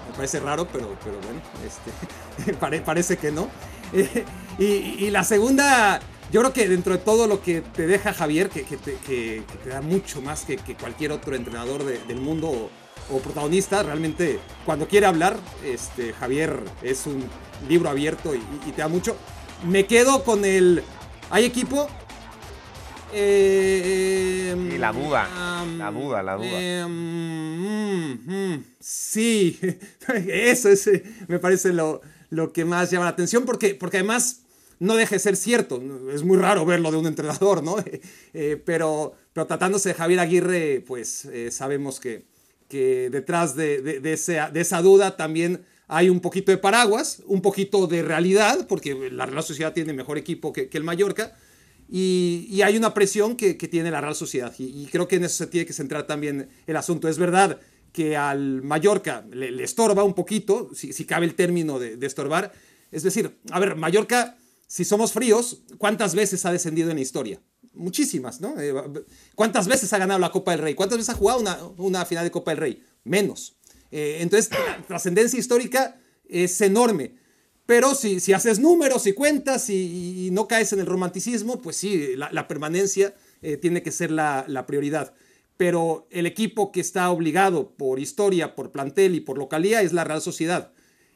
me 0.09 0.15
parece 0.15 0.39
raro, 0.41 0.67
pero, 0.67 0.97
pero 1.03 1.17
bueno, 1.21 1.39
este, 1.65 2.53
pare- 2.59 2.81
parece 2.81 3.15
que 3.17 3.31
no. 3.31 3.47
Eh, 3.93 4.25
y, 4.57 5.09
la 5.11 5.23
segunda, 5.23 6.01
yo 6.31 6.41
creo 6.41 6.51
que 6.51 6.67
dentro 6.67 6.91
de 6.93 6.99
todo 6.99 7.25
lo 7.25 7.41
que 7.41 7.61
te 7.61 7.87
deja 7.87 8.13
Javier, 8.13 8.49
que, 8.49 8.63
te, 8.63 9.43
da 9.69 9.79
mucho 9.81 10.21
más 10.21 10.43
que, 10.43 10.57
cualquier 10.75 11.13
otro 11.13 11.35
entrenador 11.35 11.85
de- 11.85 11.99
del 11.99 12.19
mundo 12.19 12.49
o, 12.49 13.15
o 13.15 13.19
protagonista, 13.19 13.81
realmente 13.83 14.39
cuando 14.65 14.87
quiere 14.89 15.05
hablar, 15.05 15.37
este, 15.63 16.11
Javier 16.11 16.59
es 16.81 17.05
un 17.05 17.23
libro 17.69 17.89
abierto 17.89 18.35
y, 18.35 18.41
y 18.67 18.71
te 18.73 18.81
da 18.81 18.89
mucho. 18.89 19.15
Me 19.65 19.85
quedo 19.85 20.23
con 20.25 20.43
el... 20.43 20.83
¿Hay 21.29 21.45
equipo? 21.45 21.87
Eh, 23.13 24.55
Y 24.73 24.77
la 24.77 24.91
duda, 24.91 25.27
la 25.77 25.91
duda, 25.91 26.23
la 26.23 26.35
duda. 26.35 26.47
eh, 26.51 26.85
mm, 26.87 28.13
mm, 28.53 28.63
sí, 28.79 29.59
eso 30.27 30.69
es, 30.69 30.87
eh, 30.87 31.03
me 31.27 31.39
parece 31.39 31.73
lo, 31.73 32.01
lo 32.29 32.53
que 32.53 32.65
más 32.65 32.91
llama 32.91 33.05
la 33.05 33.11
atención, 33.11 33.45
porque, 33.45 33.73
porque 33.75 33.97
además 33.97 34.41
no 34.79 34.95
deja 34.95 35.15
de 35.15 35.19
ser 35.19 35.35
cierto. 35.35 35.81
Es 36.13 36.23
muy 36.23 36.37
raro 36.37 36.65
verlo 36.65 36.91
de 36.91 36.97
un 36.97 37.07
entrenador, 37.07 37.63
¿no? 37.63 37.77
Eh, 38.33 38.61
pero, 38.63 39.13
pero 39.33 39.47
tratándose 39.47 39.89
de 39.89 39.95
Javier 39.95 40.19
Aguirre, 40.19 40.83
pues 40.87 41.27
sabemos 41.49 41.99
que, 41.99 42.25
que 42.67 43.09
detrás 43.11 43.55
de, 43.55 43.81
de- 43.81 43.99
de 43.99 44.13
esa 44.61 44.81
duda 44.83 45.17
también 45.17 45.65
hay 45.89 46.07
un 46.07 46.19
poquito 46.19 46.51
de 46.51 46.59
paraguas, 46.59 47.23
un 47.25 47.41
poquito 47.41 47.87
de 47.87 48.03
realidad, 48.03 48.67
porque 48.67 49.09
la 49.11 49.25
Real 49.25 49.43
Sociedad 49.43 49.73
tiene 49.73 49.91
mejor 49.91 50.19
equipo 50.19 50.53
que, 50.53 50.69
el 50.71 50.83
Mallorca. 50.83 51.35
Y, 51.89 52.61
hay 52.61 52.77
una 52.77 52.93
presión 52.93 53.35
que, 53.35 53.55
tiene 53.55 53.89
la 53.89 53.99
Real 53.99 54.15
Sociedad. 54.15 54.53
Y, 54.59 54.85
creo 54.85 55.07
que 55.07 55.15
en 55.15 55.25
eso 55.25 55.37
se 55.37 55.47
tiene 55.47 55.65
que 55.65 55.73
centrar 55.73 56.05
también 56.05 56.47
el 56.67 56.77
asunto. 56.77 57.09
Es 57.09 57.17
verdad 57.17 57.59
que 57.91 58.15
al 58.15 58.61
Mallorca 58.61 59.25
le, 59.31 59.63
estorba 59.63 60.03
un 60.03 60.13
poquito, 60.13 60.69
si, 60.75 61.05
cabe 61.05 61.25
el 61.25 61.33
término 61.33 61.79
de, 61.79 61.97
estorbar. 62.05 62.53
Es 62.91 63.01
decir, 63.01 63.39
a 63.49 63.59
ver, 63.59 63.75
Mallorca, 63.75 64.37
si 64.67 64.85
somos 64.85 65.11
fríos, 65.11 65.63
¿cuántas 65.79 66.13
veces 66.13 66.45
ha 66.45 66.51
descendido 66.51 66.91
en 66.91 66.97
la 66.97 67.01
historia? 67.01 67.41
Muchísimas, 67.73 68.41
¿no? 68.41 68.59
Eh, 68.59 68.75
¿Cuántas 69.33 69.67
veces 69.67 69.91
ha 69.93 69.97
ganado 69.97 70.19
la 70.19 70.31
Copa 70.31 70.51
del 70.51 70.61
Rey? 70.61 70.75
¿Cuántas 70.75 70.99
veces 70.99 71.15
ha 71.15 71.17
jugado 71.17 71.73
una 71.77 72.05
final 72.05 72.25
de 72.25 72.31
Copa 72.31 72.51
del 72.51 72.59
Rey? 72.59 72.83
Menos. 73.03 73.55
Eh, 73.91 74.17
entonces, 74.21 74.49
trascendencia 74.87 75.39
histórica 75.39 75.99
es 76.27 76.59
enorme. 76.61 77.13
Pero 77.69 77.93
si, 77.93 78.19
si 78.19 78.33
haces 78.33 78.57
números 78.57 79.05
y 79.05 79.13
cuentas 79.13 79.69
y, 79.69 80.29
no 80.31 80.47
caes 80.47 80.73
en 80.73 80.79
el 80.79 80.87
romanticismo, 80.87 81.61
pues 81.61 81.75
sí, 81.75 82.15
la, 82.15 82.47
permanencia 82.47 83.13
eh, 83.43 83.57
tiene 83.57 83.83
que 83.83 83.91
ser 83.91 84.09
la, 84.09 84.65
prioridad. 84.65 85.13
Pero 85.55 86.07
el 86.09 86.25
equipo 86.25 86.71
que 86.71 86.79
está 86.79 87.11
obligado 87.11 87.75
por 87.75 87.99
historia, 87.99 88.55
por 88.55 88.71
plantel 88.71 89.13
y 89.13 89.19
por 89.19 89.37
localía 89.37 89.83
es 89.83 89.93
la 89.93 90.03
Real 90.03 90.19
Sociedad. 90.19 90.71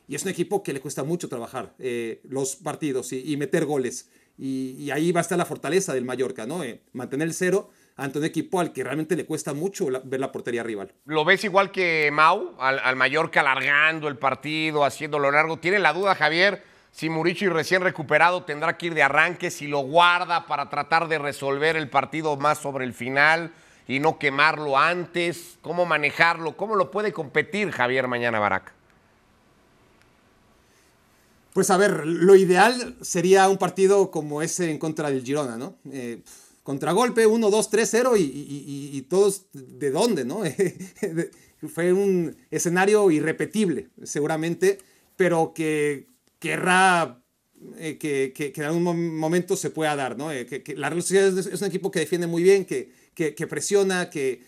Y 0.07 0.13
es 0.13 0.25
un 0.25 0.29
equipo 0.29 0.61
que 0.61 0.73
le 0.73 0.79
cuesta 0.79 1.03
mucho 1.03 1.27
trabajar 1.27 1.73
eh, 1.79 2.21
los 2.23 2.55
partidos 2.55 3.13
y, 3.13 3.35
meter 3.35 3.65
goles. 3.65 4.09
Y, 4.37 4.75
y 4.77 4.91
ahí 4.91 5.11
va 5.11 5.21
a 5.21 5.23
estar 5.23 5.39
la 5.39 5.45
fortaleza 5.45 5.95
del 5.95 6.05
Mallorca, 6.05 6.45
¿no? 6.45 6.63
Eh, 6.63 6.83
mantener 6.91 7.29
el 7.29 7.33
cero 7.33 7.71
ante 7.95 8.17
un 8.19 8.25
equipo 8.25 8.59
al 8.59 8.73
que 8.73 8.83
realmente 8.83 9.15
le 9.15 9.25
cuesta 9.25 9.53
mucho 9.53 9.89
la- 9.89 10.01
ver 10.03 10.19
la 10.19 10.31
portería 10.31 10.63
rival. 10.63 10.91
¿Lo 11.05 11.23
ves 11.25 11.43
igual 11.43 11.71
que 11.71 12.09
Mau, 12.11 12.55
al, 12.59 12.79
al 12.79 12.95
Mallorca 12.95 13.41
alargando 13.41 14.07
el 14.07 14.17
partido, 14.17 14.83
haciéndolo 14.83 15.29
largo? 15.31 15.57
¿Tiene 15.57 15.79
la 15.79 15.93
duda, 15.93 16.15
Javier, 16.15 16.63
si 16.91 17.09
Murici 17.09 17.47
recién 17.47 17.81
recuperado 17.81 18.43
tendrá 18.43 18.77
que 18.77 18.87
ir 18.87 18.93
de 18.93 19.03
arranque, 19.03 19.51
si 19.51 19.67
lo 19.67 19.79
guarda 19.79 20.45
para 20.47 20.69
tratar 20.69 21.07
de 21.07 21.19
resolver 21.19 21.75
el 21.75 21.89
partido 21.89 22.35
más 22.37 22.59
sobre 22.59 22.85
el 22.85 22.93
final 22.93 23.51
y 23.87 23.99
no 23.99 24.17
quemarlo 24.17 24.77
antes? 24.77 25.57
¿Cómo 25.61 25.85
manejarlo? 25.85 26.55
¿Cómo 26.57 26.75
lo 26.75 26.89
puede 26.91 27.11
competir 27.13 27.71
Javier 27.71 28.07
mañana 28.07 28.39
Barak? 28.39 28.73
Pues 31.53 31.69
a 31.69 31.77
ver, 31.77 32.05
lo 32.07 32.35
ideal 32.35 32.95
sería 33.01 33.47
un 33.47 33.57
partido 33.57 34.09
como 34.09 34.41
ese 34.41 34.71
en 34.71 34.79
contra 34.79 35.11
del 35.11 35.23
Girona, 35.23 35.55
¿no? 35.55 35.75
Eh, 35.91 36.21
contragolpe, 36.63 37.27
1, 37.27 37.49
2, 37.49 37.69
3, 37.69 37.89
0 37.91 38.17
y, 38.17 38.21
y- 38.21 38.89
y- 38.93 39.01
todos 39.03 39.45
de 39.53 39.91
dónde, 39.91 40.25
¿no? 40.25 40.41
Fue 41.73 41.93
un 41.93 42.35
escenario 42.51 43.09
irrepetible, 43.11 43.89
seguramente, 44.03 44.79
pero 45.15 45.53
que 45.53 46.07
querrá 46.39 47.23
eh, 47.77 47.97
que, 47.97 48.33
que- 48.35 48.51
que 48.51 48.61
en 48.61 48.67
algún 48.67 48.83
mom- 48.83 49.13
momento 49.13 49.55
se 49.55 49.69
pueda 49.69 49.95
dar, 49.95 50.17
¿no? 50.17 50.31
Eh, 50.31 50.45
que, 50.45 50.63
que 50.63 50.75
la 50.75 50.89
Real 50.89 51.01
Sociedad 51.01 51.37
es, 51.37 51.61
un 51.61 51.67
equipo 51.67 51.91
que 51.91 51.99
defiende 51.99 52.27
muy 52.27 52.43
bien, 52.43 52.65
que, 52.65 52.91
presiona, 53.47 54.09
que, 54.09 54.41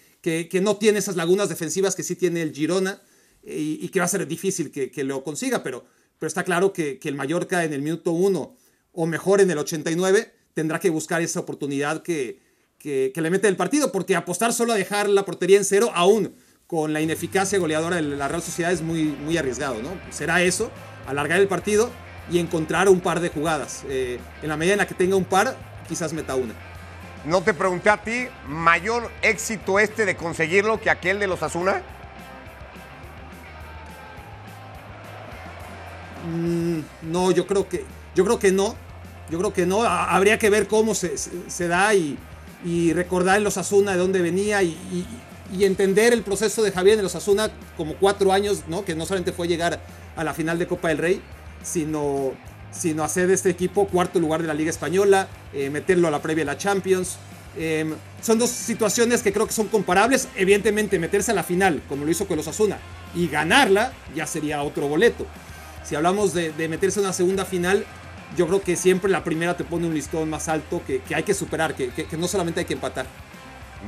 no 0.61 0.77
tiene 0.77 0.99
esas 0.99 1.15
lagunas 1.15 1.49
defensivas 1.49 1.95
que 1.95 2.03
sí 2.03 2.15
tiene 2.15 2.41
el 2.41 2.53
Girona 2.53 3.01
eh, 3.43 3.57
y, 3.59 3.85
y 3.85 3.89
que 3.89 3.99
va 3.99 4.05
a 4.05 4.09
ser 4.09 4.27
difícil 4.27 4.71
que, 4.71 5.03
lo 5.03 5.23
consiga, 5.23 5.63
pero, 5.63 5.85
pero 6.19 6.27
está 6.27 6.43
claro 6.43 6.73
que 6.73 6.99
el 7.01 7.15
Mallorca 7.15 7.63
en 7.63 7.73
el 7.73 7.81
minuto 7.81 8.11
1 8.11 8.55
o 8.93 9.05
mejor 9.05 9.39
en 9.41 9.51
el 9.51 9.57
89 9.57 10.33
tendrá 10.55 10.79
que 10.79 10.89
buscar 10.89 11.21
esa 11.21 11.41
oportunidad 11.41 12.01
que, 12.01 12.39
que, 12.79 13.11
que 13.13 13.21
le 13.21 13.29
mete 13.29 13.47
el 13.47 13.57
partido, 13.57 13.91
porque 13.91 14.15
apostar 14.15 14.53
solo 14.53 14.73
a 14.73 14.75
dejar 14.75 15.07
la 15.07 15.23
portería 15.23 15.57
en 15.57 15.65
cero, 15.65 15.91
aún 15.93 16.33
con 16.65 16.93
la 16.93 17.01
ineficacia 17.01 17.59
goleadora 17.59 17.97
de 17.97 18.01
la 18.01 18.27
Real 18.27 18.41
Sociedad, 18.41 18.71
es 18.71 18.81
muy, 18.81 19.03
muy 19.03 19.37
arriesgado, 19.37 19.75
¿no? 19.83 19.89
Será 20.09 20.41
eso, 20.41 20.71
alargar 21.05 21.39
el 21.39 21.47
partido 21.47 21.91
y 22.31 22.39
encontrar 22.39 22.89
un 22.89 23.01
par 23.01 23.19
de 23.19 23.29
jugadas. 23.29 23.83
Eh, 23.87 24.19
en 24.41 24.49
la 24.49 24.57
medida 24.57 24.73
en 24.73 24.79
la 24.79 24.87
que 24.87 24.95
tenga 24.95 25.15
un 25.15 25.25
par, 25.25 25.55
quizás 25.87 26.13
meta 26.13 26.33
una. 26.33 26.55
No 27.25 27.41
te 27.43 27.53
pregunté 27.53 27.89
a 27.89 28.01
ti, 28.01 28.27
¿mayor 28.47 29.11
éxito 29.21 29.79
este 29.79 30.05
de 30.05 30.15
conseguirlo 30.15 30.79
que 30.79 30.89
aquel 30.89 31.19
de 31.19 31.27
los 31.27 31.43
Asuna? 31.43 31.83
Mm, 36.27 36.79
no, 37.03 37.31
yo 37.31 37.45
creo 37.45 37.67
que, 37.67 37.83
yo 38.15 38.25
creo 38.25 38.39
que 38.39 38.51
no. 38.51 38.75
Yo 39.29 39.37
creo 39.39 39.53
que 39.53 39.65
no. 39.65 39.83
Ha- 39.83 40.15
Habría 40.15 40.37
que 40.37 40.49
ver 40.49 40.67
cómo 40.67 40.93
se, 40.95 41.67
da 41.67 41.93
y, 41.93 42.17
recordar 42.93 43.37
en 43.37 43.43
los 43.43 43.57
Asuna 43.57 43.91
de 43.93 43.97
dónde 43.97 44.21
venía 44.21 44.63
y, 44.63 44.77
entender 45.59 46.11
el 46.13 46.21
proceso 46.23 46.63
de 46.63 46.71
Javier 46.71 46.97
en 46.97 47.03
los 47.03 47.15
Asuna 47.15 47.49
como 47.77 47.95
cuatro 47.95 48.31
años, 48.33 48.63
¿no? 48.67 48.83
Que 48.83 48.95
no 48.95 49.05
solamente 49.05 49.31
fue 49.31 49.47
llegar 49.47 49.79
a 50.15 50.23
la 50.23 50.33
final 50.33 50.57
de 50.59 50.67
Copa 50.67 50.87
del 50.89 50.97
Rey, 50.97 51.21
sino, 51.63 52.31
sino 52.71 53.03
hacer 53.03 53.27
de 53.27 53.33
este 53.35 53.49
equipo 53.49 53.87
cuarto 53.87 54.19
lugar 54.19 54.41
de 54.41 54.47
la 54.47 54.53
Liga 54.53 54.69
Española, 54.69 55.27
eh, 55.53 55.69
meterlo 55.69 56.07
a 56.07 56.11
la 56.11 56.21
previa 56.21 56.43
de 56.43 56.51
la 56.51 56.57
Champions. 56.57 57.17
Eh, 57.57 57.85
son 58.21 58.37
dos 58.39 58.49
situaciones 58.49 59.21
que 59.21 59.31
creo 59.31 59.45
que 59.47 59.53
son 59.53 59.67
comparables. 59.67 60.27
Evidentemente, 60.35 60.97
meterse 60.99 61.31
a 61.31 61.35
la 61.35 61.43
final, 61.43 61.81
como 61.87 62.05
lo 62.05 62.11
hizo 62.11 62.27
con 62.27 62.37
los 62.37 62.47
Asuna, 62.47 62.77
y 63.13 63.27
ganarla, 63.27 63.93
ya 64.15 64.25
sería 64.25 64.61
otro 64.63 64.87
boleto. 64.87 65.25
Si 65.83 65.95
hablamos 65.95 66.33
de 66.33 66.67
meterse 66.67 66.99
a 66.99 67.03
una 67.03 67.13
segunda 67.13 67.45
final, 67.45 67.85
yo 68.35 68.47
creo 68.47 68.61
que 68.61 68.75
siempre 68.75 69.09
la 69.11 69.23
primera 69.23 69.55
te 69.55 69.63
pone 69.63 69.87
un 69.87 69.93
listón 69.93 70.29
más 70.29 70.47
alto 70.49 70.81
que, 70.85 70.99
que 71.01 71.15
hay 71.15 71.23
que 71.23 71.33
superar, 71.33 71.73
que, 71.75 71.89
que- 71.89 72.17
no 72.17 72.27
solamente 72.27 72.61
hay 72.61 72.65
que 72.65 72.73
empatar. 72.73 73.05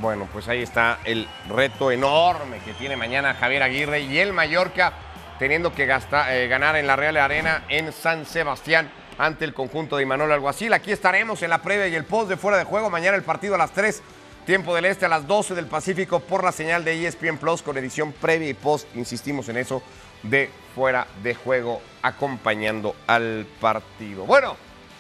Bueno, 0.02 0.28
pues 0.32 0.48
ahí 0.48 0.62
está 0.62 1.00
el 1.06 1.28
reto 1.50 1.92
enorme 1.92 2.60
que 2.60 2.74
tiene 2.74 2.96
mañana 2.96 3.34
Javier 3.34 3.64
Aguirre 3.64 4.02
y 4.02 4.20
el 4.20 4.32
Mallorca 4.34 4.94
teniendo 5.40 5.74
que 5.74 5.86
gastar, 5.86 6.32
eh, 6.34 6.48
ganar 6.48 6.76
en 6.76 6.86
la 6.88 6.96
Real 6.96 7.18
Arena 7.18 7.64
en 7.70 7.92
San 7.92 8.26
Sebastián 8.26 8.92
ante 9.18 9.46
el 9.46 9.54
conjunto 9.54 9.98
de 9.98 10.04
Imanol 10.04 10.32
Alguacil. 10.32 10.74
Aquí 10.74 10.92
estaremos 10.92 11.42
en 11.42 11.50
la 11.50 11.62
previa 11.62 11.88
y 11.88 11.96
el 11.96 12.06
post 12.06 12.30
de 12.30 12.38
fuera 12.38 12.58
de 12.58 12.64
juego. 12.64 12.90
Mañana 12.92 13.18
el 13.18 13.24
partido 13.24 13.56
a 13.56 13.58
las 13.58 13.72
3, 13.72 14.02
tiempo 14.46 14.76
del 14.76 14.86
este, 14.86 15.06
a 15.06 15.10
las 15.10 15.26
12 15.26 15.56
del 15.56 15.66
Pacífico 15.66 16.20
por 16.20 16.44
la 16.44 16.52
señal 16.52 16.84
de 16.86 17.08
ESPN 17.08 17.38
Plus 17.38 17.62
con 17.64 17.78
edición 17.78 18.14
previa 18.14 18.50
y 18.50 18.54
post, 18.54 18.88
insistimos 18.96 19.50
en 19.50 19.58
eso, 19.58 19.82
de 20.24 20.50
fuera 20.76 21.08
de 21.24 21.36
juego 21.36 21.82
acompañando 22.02 22.96
al 23.08 23.46
partido. 23.60 24.26
Bueno, 24.26 24.56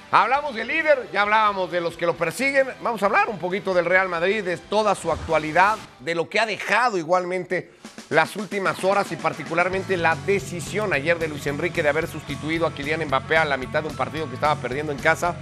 Hablamos 0.10 0.56
del 0.56 0.70
líder, 0.70 1.10
ya 1.12 1.24
hablábamos 1.24 1.70
de 1.70 1.82
los 1.82 1.98
que 1.98 2.06
lo 2.06 2.16
persiguen. 2.16 2.70
Vamos 2.82 3.04
a 3.04 3.08
hablar 3.08 3.28
un 3.28 3.40
poquito 3.40 3.74
del 3.74 3.84
Real 3.84 4.08
Madrid, 4.08 4.42
de 4.42 4.56
toda 4.56 4.96
su 4.96 5.12
actualidad, 5.12 5.78
de 6.00 6.16
lo 6.16 6.30
que 6.30 6.40
ha 6.40 6.46
dejado 6.46 6.98
igualmente 6.98 7.74
las 8.10 8.38
últimas 8.38 8.86
horas 8.86 9.12
y 9.12 9.18
particularmente 9.18 9.98
la 9.98 10.16
decisión 10.16 10.94
ayer 10.94 11.20
de 11.20 11.28
Luis 11.28 11.46
Enrique 11.46 11.84
de 11.84 11.90
haber 11.90 12.08
sustituido 12.08 12.66
a 12.66 12.74
Kylian 12.74 13.06
Mbappé 13.06 13.36
a 13.36 13.44
la 13.44 13.58
mitad 13.58 13.84
de 13.84 13.90
un 13.90 13.98
partido 13.98 14.30
que 14.30 14.36
estaba 14.36 14.56
perdiendo 14.56 14.94
en 14.94 14.98
casa. 14.98 15.36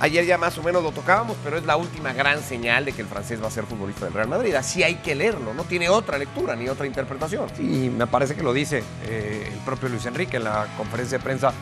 Ayer 0.00 0.24
ya 0.24 0.38
más 0.38 0.56
o 0.58 0.62
menos 0.62 0.82
lo 0.82 0.92
tocábamos, 0.92 1.36
pero 1.42 1.58
es 1.58 1.66
la 1.66 1.76
última 1.76 2.12
gran 2.12 2.40
señal 2.40 2.84
de 2.84 2.92
que 2.92 3.02
el 3.02 3.08
francés 3.08 3.42
va 3.42 3.48
a 3.48 3.50
ser 3.50 3.64
futbolista 3.64 4.04
del 4.04 4.14
Real 4.14 4.28
Madrid. 4.28 4.54
Así 4.54 4.84
hay 4.84 4.96
que 4.96 5.16
leerlo, 5.16 5.54
no 5.54 5.64
tiene 5.64 5.88
otra 5.88 6.18
lectura 6.18 6.54
ni 6.54 6.68
otra 6.68 6.86
interpretación. 6.86 7.48
Y 7.58 7.90
me 7.90 8.06
parece 8.06 8.36
que 8.36 8.42
lo 8.44 8.52
dice 8.52 8.84
eh, 9.04 9.50
el 9.52 9.58
propio 9.60 9.88
Luis 9.88 10.06
Enrique 10.06 10.36
en 10.36 10.44
la 10.44 10.68
conferencia 10.76 11.18
de 11.18 11.24
prensa 11.24 11.52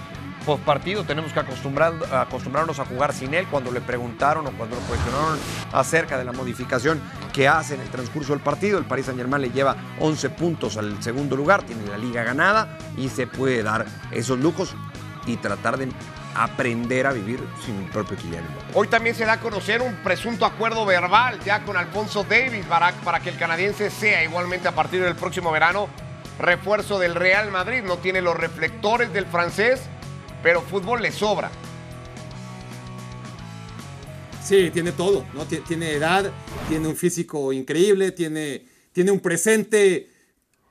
post 0.44 0.62
partido. 0.64 1.04
Tenemos 1.04 1.32
que 1.32 1.40
acostumbrar, 1.40 1.94
acostumbrarnos 2.12 2.78
a 2.78 2.84
jugar 2.84 3.14
sin 3.14 3.32
él. 3.32 3.46
Cuando 3.50 3.72
le 3.72 3.80
preguntaron 3.80 4.46
o 4.46 4.52
cuando 4.52 4.76
lo 4.76 4.82
cuestionaron 4.82 5.38
acerca 5.72 6.18
de 6.18 6.24
la 6.24 6.32
modificación 6.32 7.00
que 7.32 7.48
hace 7.48 7.74
en 7.74 7.80
el 7.80 7.88
transcurso 7.88 8.32
del 8.32 8.42
partido, 8.42 8.78
el 8.78 8.84
Paris 8.84 9.06
Saint 9.06 9.18
Germain 9.18 9.40
le 9.40 9.50
lleva 9.50 9.76
11 9.98 10.30
puntos 10.30 10.76
al 10.76 11.02
segundo 11.02 11.36
lugar, 11.36 11.62
tiene 11.62 11.86
la 11.86 11.96
liga 11.96 12.22
ganada 12.22 12.78
y 12.98 13.08
se 13.08 13.26
puede 13.26 13.62
dar 13.62 13.86
esos 14.12 14.38
lujos 14.38 14.74
y 15.26 15.36
tratar 15.36 15.78
de 15.78 15.88
aprender 16.42 17.06
a 17.06 17.12
vivir 17.12 17.40
sin 17.64 17.76
el 17.76 17.90
propio 17.90 18.16
Kylian 18.16 18.44
Hoy 18.74 18.88
también 18.88 19.14
se 19.14 19.24
da 19.24 19.34
a 19.34 19.40
conocer 19.40 19.82
un 19.82 19.94
presunto 19.96 20.44
acuerdo 20.44 20.84
verbal 20.84 21.40
ya 21.44 21.64
con 21.64 21.76
Alfonso 21.76 22.24
Davis 22.24 22.64
para, 22.66 22.92
para 22.92 23.20
que 23.20 23.30
el 23.30 23.36
canadiense 23.36 23.90
sea 23.90 24.22
igualmente 24.24 24.68
a 24.68 24.74
partir 24.74 25.02
del 25.02 25.16
próximo 25.16 25.50
verano 25.50 25.88
refuerzo 26.38 26.98
del 26.98 27.14
Real 27.14 27.50
Madrid. 27.50 27.82
No 27.82 27.98
tiene 27.98 28.20
los 28.20 28.36
reflectores 28.36 29.12
del 29.12 29.26
francés, 29.26 29.80
pero 30.42 30.62
fútbol 30.62 31.02
le 31.02 31.12
sobra. 31.12 31.50
Sí, 34.42 34.70
tiene 34.70 34.92
todo, 34.92 35.24
¿no? 35.34 35.44
Tiene 35.44 35.92
edad, 35.92 36.30
tiene 36.68 36.86
un 36.86 36.94
físico 36.94 37.52
increíble, 37.52 38.12
tiene, 38.12 38.62
tiene 38.92 39.10
un 39.10 39.18
presente 39.18 40.08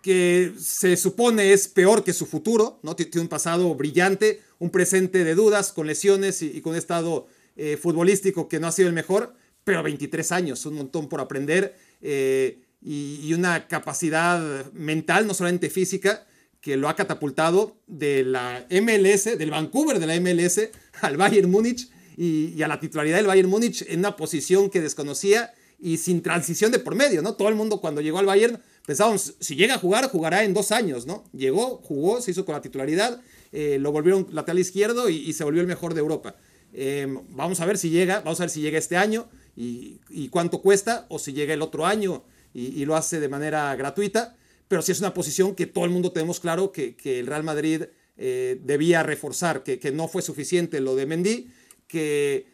que 0.05 0.53
se 0.59 0.97
supone 0.97 1.51
es 1.51 1.67
peor 1.67 2.03
que 2.03 2.13
su 2.13 2.27
futuro, 2.27 2.79
¿no? 2.83 2.95
Tiene 2.95 3.21
un 3.21 3.27
pasado 3.27 3.73
brillante, 3.73 4.39
un 4.59 4.69
presente 4.69 5.23
de 5.23 5.33
dudas, 5.33 5.73
con 5.73 5.87
lesiones 5.87 6.43
y, 6.43 6.61
con 6.61 6.73
un 6.73 6.77
estado 6.77 7.25
eh, 7.55 7.75
futbolístico 7.75 8.47
que 8.47 8.59
no 8.59 8.67
ha 8.67 8.71
sido 8.71 8.87
el 8.87 8.93
mejor, 8.93 9.33
pero 9.63 9.81
23 9.81 10.31
años, 10.31 10.63
un 10.67 10.75
montón 10.75 11.09
por 11.09 11.21
aprender 11.21 11.75
eh, 12.03 12.59
y, 12.83 13.33
una 13.33 13.67
capacidad 13.67 14.71
mental, 14.73 15.25
no 15.25 15.33
solamente 15.33 15.71
física, 15.71 16.27
que 16.61 16.77
lo 16.77 16.87
ha 16.87 16.95
catapultado 16.95 17.75
de 17.87 18.23
la 18.25 18.67
MLS, 18.69 19.39
del 19.39 19.49
Vancouver 19.49 19.97
de 19.97 20.05
la 20.05 20.19
MLS 20.19 20.69
al 21.01 21.17
Bayern 21.17 21.49
Múnich 21.49 21.89
y, 22.15 22.61
a 22.61 22.67
la 22.67 22.79
titularidad 22.79 23.17
del 23.17 23.25
Bayern 23.25 23.49
Múnich 23.49 23.83
en 23.87 23.97
una 24.01 24.15
posición 24.15 24.69
que 24.69 24.81
desconocía 24.81 25.51
y 25.79 25.97
sin 25.97 26.21
transición 26.21 26.71
de 26.71 26.77
por 26.77 26.93
medio, 26.93 27.23
¿no? 27.23 27.33
Todo 27.33 27.49
el 27.49 27.55
mundo 27.55 27.81
cuando 27.81 28.01
llegó 28.01 28.19
al 28.19 28.27
Bayern 28.27 28.61
pensábamos, 28.85 29.35
si 29.39 29.55
llega 29.55 29.75
a 29.75 29.77
jugar, 29.79 30.09
jugará 30.09 30.43
en 30.43 30.53
dos 30.53 30.71
años, 30.71 31.05
¿no? 31.05 31.23
Llegó, 31.33 31.77
jugó, 31.77 32.21
se 32.21 32.31
hizo 32.31 32.45
con 32.45 32.53
la 32.53 32.61
titularidad, 32.61 33.21
eh, 33.51 33.77
lo 33.79 33.91
volvieron 33.91 34.27
lateral 34.31 34.59
izquierdo 34.59 35.09
y, 35.09 35.33
se 35.33 35.43
volvió 35.43 35.61
el 35.61 35.67
mejor 35.67 35.93
de 35.93 36.01
Europa. 36.01 36.35
Em, 36.73 37.19
vamos 37.29 37.59
a 37.61 37.65
ver 37.65 37.77
si 37.77 37.89
llega, 37.89 38.19
vamos 38.19 38.39
a 38.39 38.43
ver 38.43 38.49
si 38.49 38.61
llega 38.61 38.77
este 38.77 38.97
año 38.97 39.27
y, 39.55 40.27
cuánto 40.29 40.61
cuesta, 40.61 41.05
o 41.09 41.19
si 41.19 41.33
llega 41.33 41.53
el 41.53 41.61
otro 41.61 41.85
año 41.85 42.23
y, 42.53 42.85
lo 42.85 42.95
hace 42.95 43.19
de 43.19 43.29
manera 43.29 43.75
gratuita, 43.75 44.35
pero 44.67 44.81
sí 44.81 44.91
es 44.91 44.99
una 44.99 45.13
posición 45.13 45.55
que 45.55 45.65
todo 45.67 45.85
el 45.85 45.91
mundo 45.91 46.11
tenemos 46.11 46.39
claro 46.39 46.71
que, 46.71 46.95
el 47.03 47.27
Real 47.27 47.43
Madrid 47.43 47.83
eh, 48.17 48.59
debía 48.63 49.03
reforzar, 49.03 49.63
que, 49.63 49.79
que, 49.79 49.91
no 49.91 50.07
fue 50.07 50.21
suficiente 50.21 50.79
lo 50.79 50.95
de 50.95 51.05
Mendy, 51.05 51.47
que, 51.87 52.47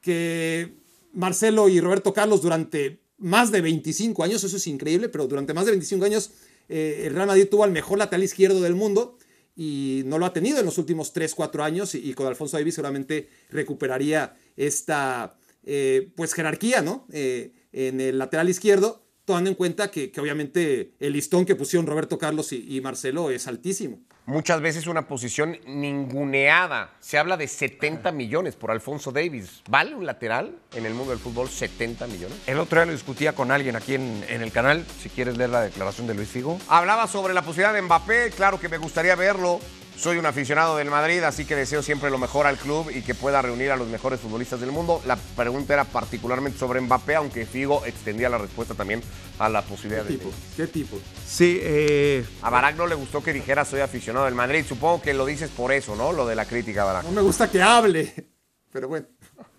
que 0.00 0.74
Marcelo 1.12 1.68
y 1.68 1.80
Roberto 1.80 2.12
Carlos 2.12 2.42
durante 2.42 3.00
más 3.18 3.50
de 3.50 3.60
25 3.60 4.22
años, 4.22 4.44
eso 4.44 4.56
es 4.56 4.66
increíble, 4.66 5.08
pero 5.08 5.26
durante 5.26 5.54
más 5.54 5.64
de 5.64 5.72
25 5.72 6.04
años 6.04 6.30
eh, 6.68 7.04
el 7.06 7.14
Real 7.14 7.26
Madrid 7.26 7.48
tuvo 7.50 7.64
al 7.64 7.70
mejor 7.70 7.98
lateral 7.98 8.24
izquierdo 8.24 8.60
del 8.60 8.74
mundo 8.74 9.18
y 9.54 10.02
no 10.04 10.18
lo 10.18 10.26
ha 10.26 10.32
tenido 10.32 10.58
en 10.58 10.66
los 10.66 10.78
últimos 10.78 11.12
3, 11.12 11.34
4 11.34 11.64
años 11.64 11.94
y, 11.94 12.12
con 12.14 12.26
Alfonso 12.26 12.58
Davis 12.58 12.74
seguramente 12.74 13.28
recuperaría 13.50 14.36
esta 14.56 15.38
eh, 15.64 16.12
pues 16.14 16.34
jerarquía 16.34 16.82
¿no? 16.82 17.06
Eh, 17.12 17.52
en 17.72 18.00
el 18.00 18.18
lateral 18.18 18.48
izquierdo, 18.48 19.05
tomando 19.26 19.50
en 19.50 19.56
cuenta 19.56 19.90
que, 19.90 20.10
obviamente 20.18 20.92
el 20.98 21.12
listón 21.12 21.44
que 21.44 21.54
pusieron 21.54 21.86
Roberto 21.86 22.16
Carlos 22.16 22.50
y 22.52 22.80
Marcelo 22.80 23.28
es 23.30 23.46
altísimo 23.46 24.00
muchas 24.26 24.60
veces 24.60 24.86
una 24.86 25.08
posición 25.08 25.56
ninguneada. 25.66 26.90
Se 27.00 27.16
habla 27.16 27.36
de 27.36 27.48
70 27.48 28.12
millones 28.12 28.56
por 28.56 28.70
Alfonso 28.70 29.12
Davis. 29.12 29.62
¿Vale 29.70 29.94
un 29.94 30.04
lateral 30.04 30.58
en 30.74 30.84
el 30.84 30.94
mundo 30.94 31.12
del 31.12 31.20
fútbol 31.20 31.48
70 31.48 32.06
millones? 32.08 32.36
El 32.46 32.58
otro 32.58 32.78
día 32.78 32.86
lo 32.86 32.92
discutía 32.92 33.34
con 33.34 33.50
alguien 33.50 33.76
aquí 33.76 33.94
en, 33.94 34.24
el 34.28 34.52
canal, 34.52 34.84
si 35.00 35.08
quieres 35.08 35.36
leer 35.36 35.50
la 35.50 35.62
declaración 35.62 36.06
de 36.06 36.14
Luis 36.14 36.28
Figo. 36.28 36.58
Hablaba 36.68 37.06
sobre 37.06 37.32
la 37.32 37.42
posibilidad 37.42 37.72
de 37.72 37.82
Mbappé, 37.82 38.30
claro 38.36 38.60
que 38.60 38.68
me 38.68 38.78
gustaría 38.78 39.14
verlo. 39.14 39.60
Soy 39.96 40.18
un 40.18 40.26
aficionado 40.26 40.76
del 40.76 40.90
Madrid, 40.90 41.22
así 41.22 41.46
que 41.46 41.56
deseo 41.56 41.82
siempre 41.82 42.10
lo 42.10 42.18
mejor 42.18 42.46
al 42.46 42.58
club 42.58 42.90
y 42.94 43.00
que 43.00 43.14
pueda 43.14 43.40
reunir 43.40 43.70
a 43.70 43.76
los 43.76 43.88
mejores 43.88 44.20
futbolistas 44.20 44.60
del 44.60 44.70
mundo. 44.70 45.00
La 45.06 45.16
pregunta 45.16 45.72
era 45.72 45.84
particularmente 45.84 46.58
sobre 46.58 46.82
Mbappé, 46.82 47.14
aunque 47.14 47.46
Figo 47.46 47.82
extendía 47.86 48.28
la 48.28 48.36
respuesta 48.36 48.74
también 48.74 49.00
a 49.38 49.48
la 49.48 49.62
posibilidad 49.62 50.04
¿Qué 50.04 50.12
tipo? 50.12 50.30
¿Qué 50.54 50.66
tipo? 50.66 50.98
Sí, 51.26 51.58
eh... 51.62 52.26
A 52.42 52.50
Barak 52.50 52.76
no 52.76 52.86
le 52.86 52.94
gustó 52.94 53.22
que 53.22 53.32
dijera 53.32 53.64
soy 53.64 53.80
aficionado 53.80 54.26
del 54.26 54.34
Madrid. 54.34 54.66
Supongo 54.68 55.00
que 55.00 55.14
lo 55.14 55.24
dices 55.24 55.48
por 55.48 55.72
eso, 55.72 55.96
¿no? 55.96 56.12
Lo 56.12 56.26
de 56.26 56.34
la 56.34 56.44
crítica, 56.44 56.84
Barak. 56.84 57.04
No 57.04 57.12
me 57.12 57.22
gusta 57.22 57.50
que 57.50 57.62
hable, 57.62 58.28
pero 58.72 58.88
bueno. 58.88 59.06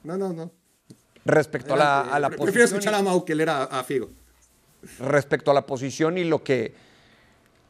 No, 0.03 0.17
no, 0.17 0.33
no. 0.33 0.51
Respecto 1.25 1.73
a 1.73 1.77
la, 1.77 2.01
a 2.01 2.19
la 2.19 2.29
posición... 2.29 2.45
Prefiero 2.45 2.65
escuchar 2.65 2.93
a 2.93 3.01
Mau 3.01 3.25
que 3.25 3.33
leer 3.33 3.49
a 3.49 3.83
Figo. 3.83 4.11
Respecto 4.99 5.49
a 5.49 5.55
la 5.55 5.65
posición 5.65 6.19
y 6.19 6.23
lo 6.23 6.43
que 6.43 6.87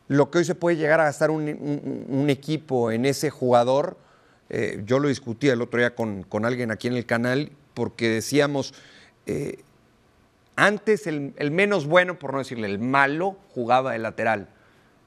lo 0.08 0.32
que 0.32 0.40
hoy 0.40 0.46
se 0.46 0.56
puede 0.56 0.78
llegar 0.78 1.00
a 1.02 1.06
gastar 1.06 1.32
un, 1.32 2.28
equipo 2.30 2.92
en 2.92 3.06
ese 3.06 3.30
jugador, 3.30 3.98
eh, 4.50 4.82
yo 4.86 5.00
lo 5.00 5.10
discutí 5.10 5.50
el 5.50 5.62
otro 5.62 5.80
día 5.80 5.96
con, 5.96 6.26
alguien 6.46 6.72
aquí 6.72 6.88
en 6.88 6.96
el 6.96 7.06
canal, 7.06 7.52
porque 7.74 8.10
decíamos, 8.10 8.74
eh, 9.26 9.60
antes 10.56 11.08
el, 11.08 11.52
menos 11.52 11.86
bueno, 11.86 12.18
por 12.18 12.32
no 12.32 12.40
decirle 12.40 12.68
el 12.68 12.80
malo, 12.80 13.38
jugaba 13.54 13.92
de 13.92 14.00
lateral. 14.00 14.50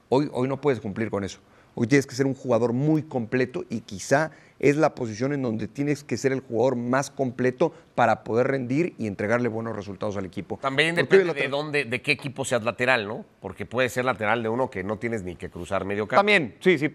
Hoy, 0.09 0.29
hoy 0.33 0.47
no 0.47 0.61
puedes 0.61 0.79
cumplir 0.79 1.09
con 1.09 1.23
eso. 1.23 1.39
Hoy 1.75 1.87
tienes 1.87 2.05
que 2.05 2.15
ser 2.15 2.25
un 2.25 2.33
jugador 2.33 2.73
muy 2.73 3.03
completo 3.03 3.63
y 3.69 3.81
quizá 3.81 4.31
es 4.59 4.75
la 4.77 4.93
posición 4.93 5.33
en 5.33 5.41
donde 5.41 5.67
tienes 5.67 6.03
que 6.03 6.17
ser 6.17 6.31
el 6.31 6.41
jugador 6.41 6.75
más 6.75 7.09
completo 7.09 7.73
para 7.95 8.23
poder 8.23 8.47
rendir 8.47 8.93
y 8.99 9.07
entregarle 9.07 9.49
buenos 9.49 9.75
resultados 9.75 10.17
al 10.17 10.25
equipo. 10.25 10.59
También 10.61 10.93
depende 10.93 11.33
de 11.33 11.47
dónde, 11.47 11.85
de 11.85 12.01
qué 12.01 12.11
equipo 12.11 12.45
seas 12.45 12.63
lateral, 12.63 13.07
¿no? 13.07 13.25
Porque 13.39 13.65
puede 13.65 13.89
ser 13.89 14.05
lateral 14.05 14.43
de 14.43 14.49
uno 14.49 14.69
que 14.69 14.83
no 14.83 14.99
tienes 14.99 15.23
ni 15.23 15.35
que 15.35 15.49
cruzar 15.49 15.83
medio 15.83 16.07
campo. 16.07 16.19
También, 16.19 16.57
sí, 16.59 16.77
sí, 16.77 16.91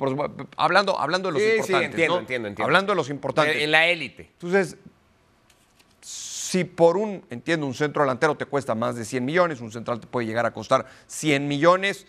hablando, 0.57 0.99
hablando 0.99 1.33
de 1.33 1.33
los 1.33 1.43
importantes. 1.43 1.67
Sí, 1.67 1.85
entiendo, 1.85 2.19
entiendo, 2.21 2.49
entiendo. 2.49 2.65
Hablando 2.65 2.93
de 2.93 2.97
los 2.97 3.11
importantes. 3.11 3.57
En 3.57 3.71
la 3.73 3.89
élite. 3.89 4.29
Entonces, 4.33 4.77
si 6.01 6.63
por 6.63 6.97
un, 6.97 7.25
entiendo, 7.31 7.67
un 7.67 7.75
centro 7.75 8.03
delantero 8.03 8.37
te 8.37 8.45
cuesta 8.45 8.77
más 8.77 8.95
de 8.95 9.05
100 9.05 9.25
millones, 9.25 9.61
un 9.61 9.73
central 9.73 9.99
te 9.99 10.07
puede 10.07 10.29
llegar 10.29 10.47
a 10.47 10.53
costar 10.53 10.87
100 11.09 11.49
millones 11.49 12.07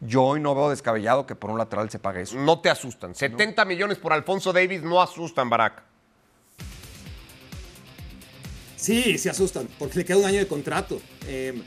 yo 0.00 0.22
hoy 0.22 0.40
no 0.40 0.54
veo 0.54 0.70
descabellado 0.70 1.26
que 1.26 1.34
por 1.34 1.50
un 1.50 1.58
lateral 1.58 1.90
se 1.90 1.98
pague 1.98 2.22
eso. 2.22 2.36
No 2.36 2.60
te 2.60 2.70
asustan. 2.70 3.14
70 3.14 3.64
millones 3.64 3.98
por 3.98 4.12
Alfonso 4.12 4.52
Davis 4.52 4.82
no 4.82 5.00
asustan, 5.00 5.48
Barack. 5.48 5.82
Sí, 8.76 9.16
se 9.16 9.30
asustan, 9.30 9.66
porque 9.78 9.98
le 10.00 10.04
queda 10.04 10.18
un 10.18 10.26
año 10.26 10.38
de 10.38 10.46
contrato. 10.46 11.00
Em, 11.26 11.62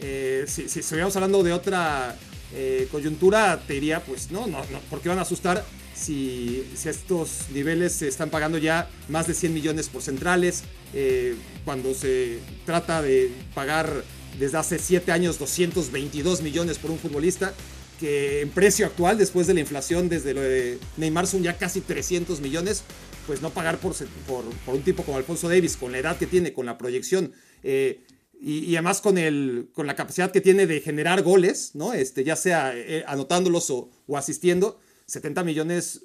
eh, 0.00 0.44
si, 0.48 0.68
si, 0.70 0.80
estuviéramos 0.80 1.14
hablando 1.16 1.42
de 1.42 1.52
otra 1.52 2.16
eh, 2.54 2.88
coyuntura, 2.90 3.60
te 3.66 3.74
diría, 3.74 4.00
pues 4.00 4.30
no, 4.30 4.46
no, 4.46 4.58
no, 4.70 4.78
¿por 4.88 5.00
qué 5.00 5.08
van 5.08 5.18
a 5.18 5.22
asustar 5.22 5.64
si, 5.94 6.66
si 6.74 6.88
estos 6.88 7.50
niveles 7.50 7.92
se 7.92 8.08
están 8.08 8.30
pagando 8.30 8.58
ya 8.58 8.88
más 9.08 9.26
de 9.26 9.34
100 9.34 9.52
millones 9.52 9.88
por 9.88 10.02
centrales? 10.02 10.64
Eh, 10.94 11.36
cuando 11.64 11.94
se 11.94 12.38
trata 12.66 13.00
de 13.02 13.32
pagar 13.54 14.02
desde 14.38 14.58
hace 14.58 14.78
7 14.78 15.12
años 15.12 15.38
222 15.38 16.42
millones 16.42 16.78
por 16.78 16.90
un 16.90 16.98
futbolista, 16.98 17.54
que 18.02 18.40
en 18.40 18.50
precio 18.50 18.84
actual, 18.84 19.16
después 19.16 19.46
de 19.46 19.54
la 19.54 19.60
inflación 19.60 20.08
desde 20.08 20.34
lo 20.34 20.40
de 20.40 20.80
Neymar, 20.96 21.28
son 21.28 21.44
ya 21.44 21.56
casi 21.56 21.80
300 21.80 22.40
millones, 22.40 22.82
pues 23.28 23.42
no 23.42 23.50
pagar 23.50 23.78
por, 23.78 23.94
por, 24.26 24.44
un 24.74 24.82
tipo 24.82 25.04
como 25.04 25.18
Alfonso 25.18 25.48
Davis, 25.48 25.76
con 25.76 25.92
la 25.92 25.98
edad 25.98 26.18
que 26.18 26.26
tiene, 26.26 26.52
con 26.52 26.66
la 26.66 26.78
proyección, 26.78 27.32
eh, 27.62 28.00
y, 28.40 28.74
además 28.74 29.00
con, 29.00 29.18
el, 29.18 29.68
con 29.72 29.86
la 29.86 29.94
capacidad 29.94 30.32
que 30.32 30.40
tiene 30.40 30.66
de 30.66 30.80
generar 30.80 31.22
goles, 31.22 31.76
¿no? 31.76 31.94
este, 31.94 32.24
ya 32.24 32.34
sea 32.34 32.72
eh, 32.74 33.04
anotándolos 33.06 33.70
o, 33.70 33.88
asistiendo, 34.16 34.80
70 35.06 35.44
millones, 35.44 36.02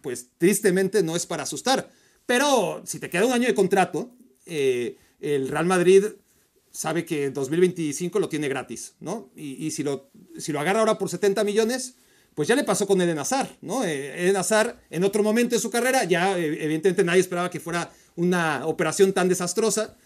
pues 0.00 0.28
tristemente 0.38 1.02
no 1.02 1.16
es 1.16 1.26
para 1.26 1.42
asustar. 1.42 1.90
Pero 2.24 2.82
si 2.86 2.98
te 2.98 3.10
queda 3.10 3.26
un 3.26 3.34
año 3.34 3.46
de 3.46 3.54
contrato, 3.54 4.10
eh, 4.46 4.96
el 5.20 5.48
Real 5.48 5.66
Madrid 5.66 6.02
sabe 6.76 7.04
que 7.04 7.24
en 7.26 7.32
2025 7.34 8.18
lo 8.18 8.28
tiene 8.28 8.48
gratis, 8.48 8.94
¿no? 9.00 9.30
Y, 9.34 9.70
si, 9.70 9.82
lo, 9.82 10.10
si 10.38 10.52
lo 10.52 10.60
agarra 10.60 10.80
ahora 10.80 10.98
por 10.98 11.08
70 11.08 11.42
millones, 11.44 11.94
pues 12.34 12.48
ya 12.48 12.54
le 12.54 12.64
pasó 12.64 12.86
con 12.86 13.00
Eden 13.00 13.18
Hazard, 13.18 13.48
¿no? 13.62 13.82
Eh, 13.84 14.24
Eden 14.24 14.36
Hazard 14.36 14.76
en 14.90 15.02
otro 15.04 15.22
momento 15.22 15.54
de 15.56 15.60
su 15.60 15.70
carrera, 15.70 16.04
ya 16.04 16.38
eh, 16.38 16.64
evidentemente 16.64 17.02
nadie 17.02 17.20
esperaba 17.20 17.48
que 17.50 17.60
fuera 17.60 17.90
una 18.14 18.66
operación 18.66 19.12
tan 19.14 19.28
desastrosa, 19.28 19.96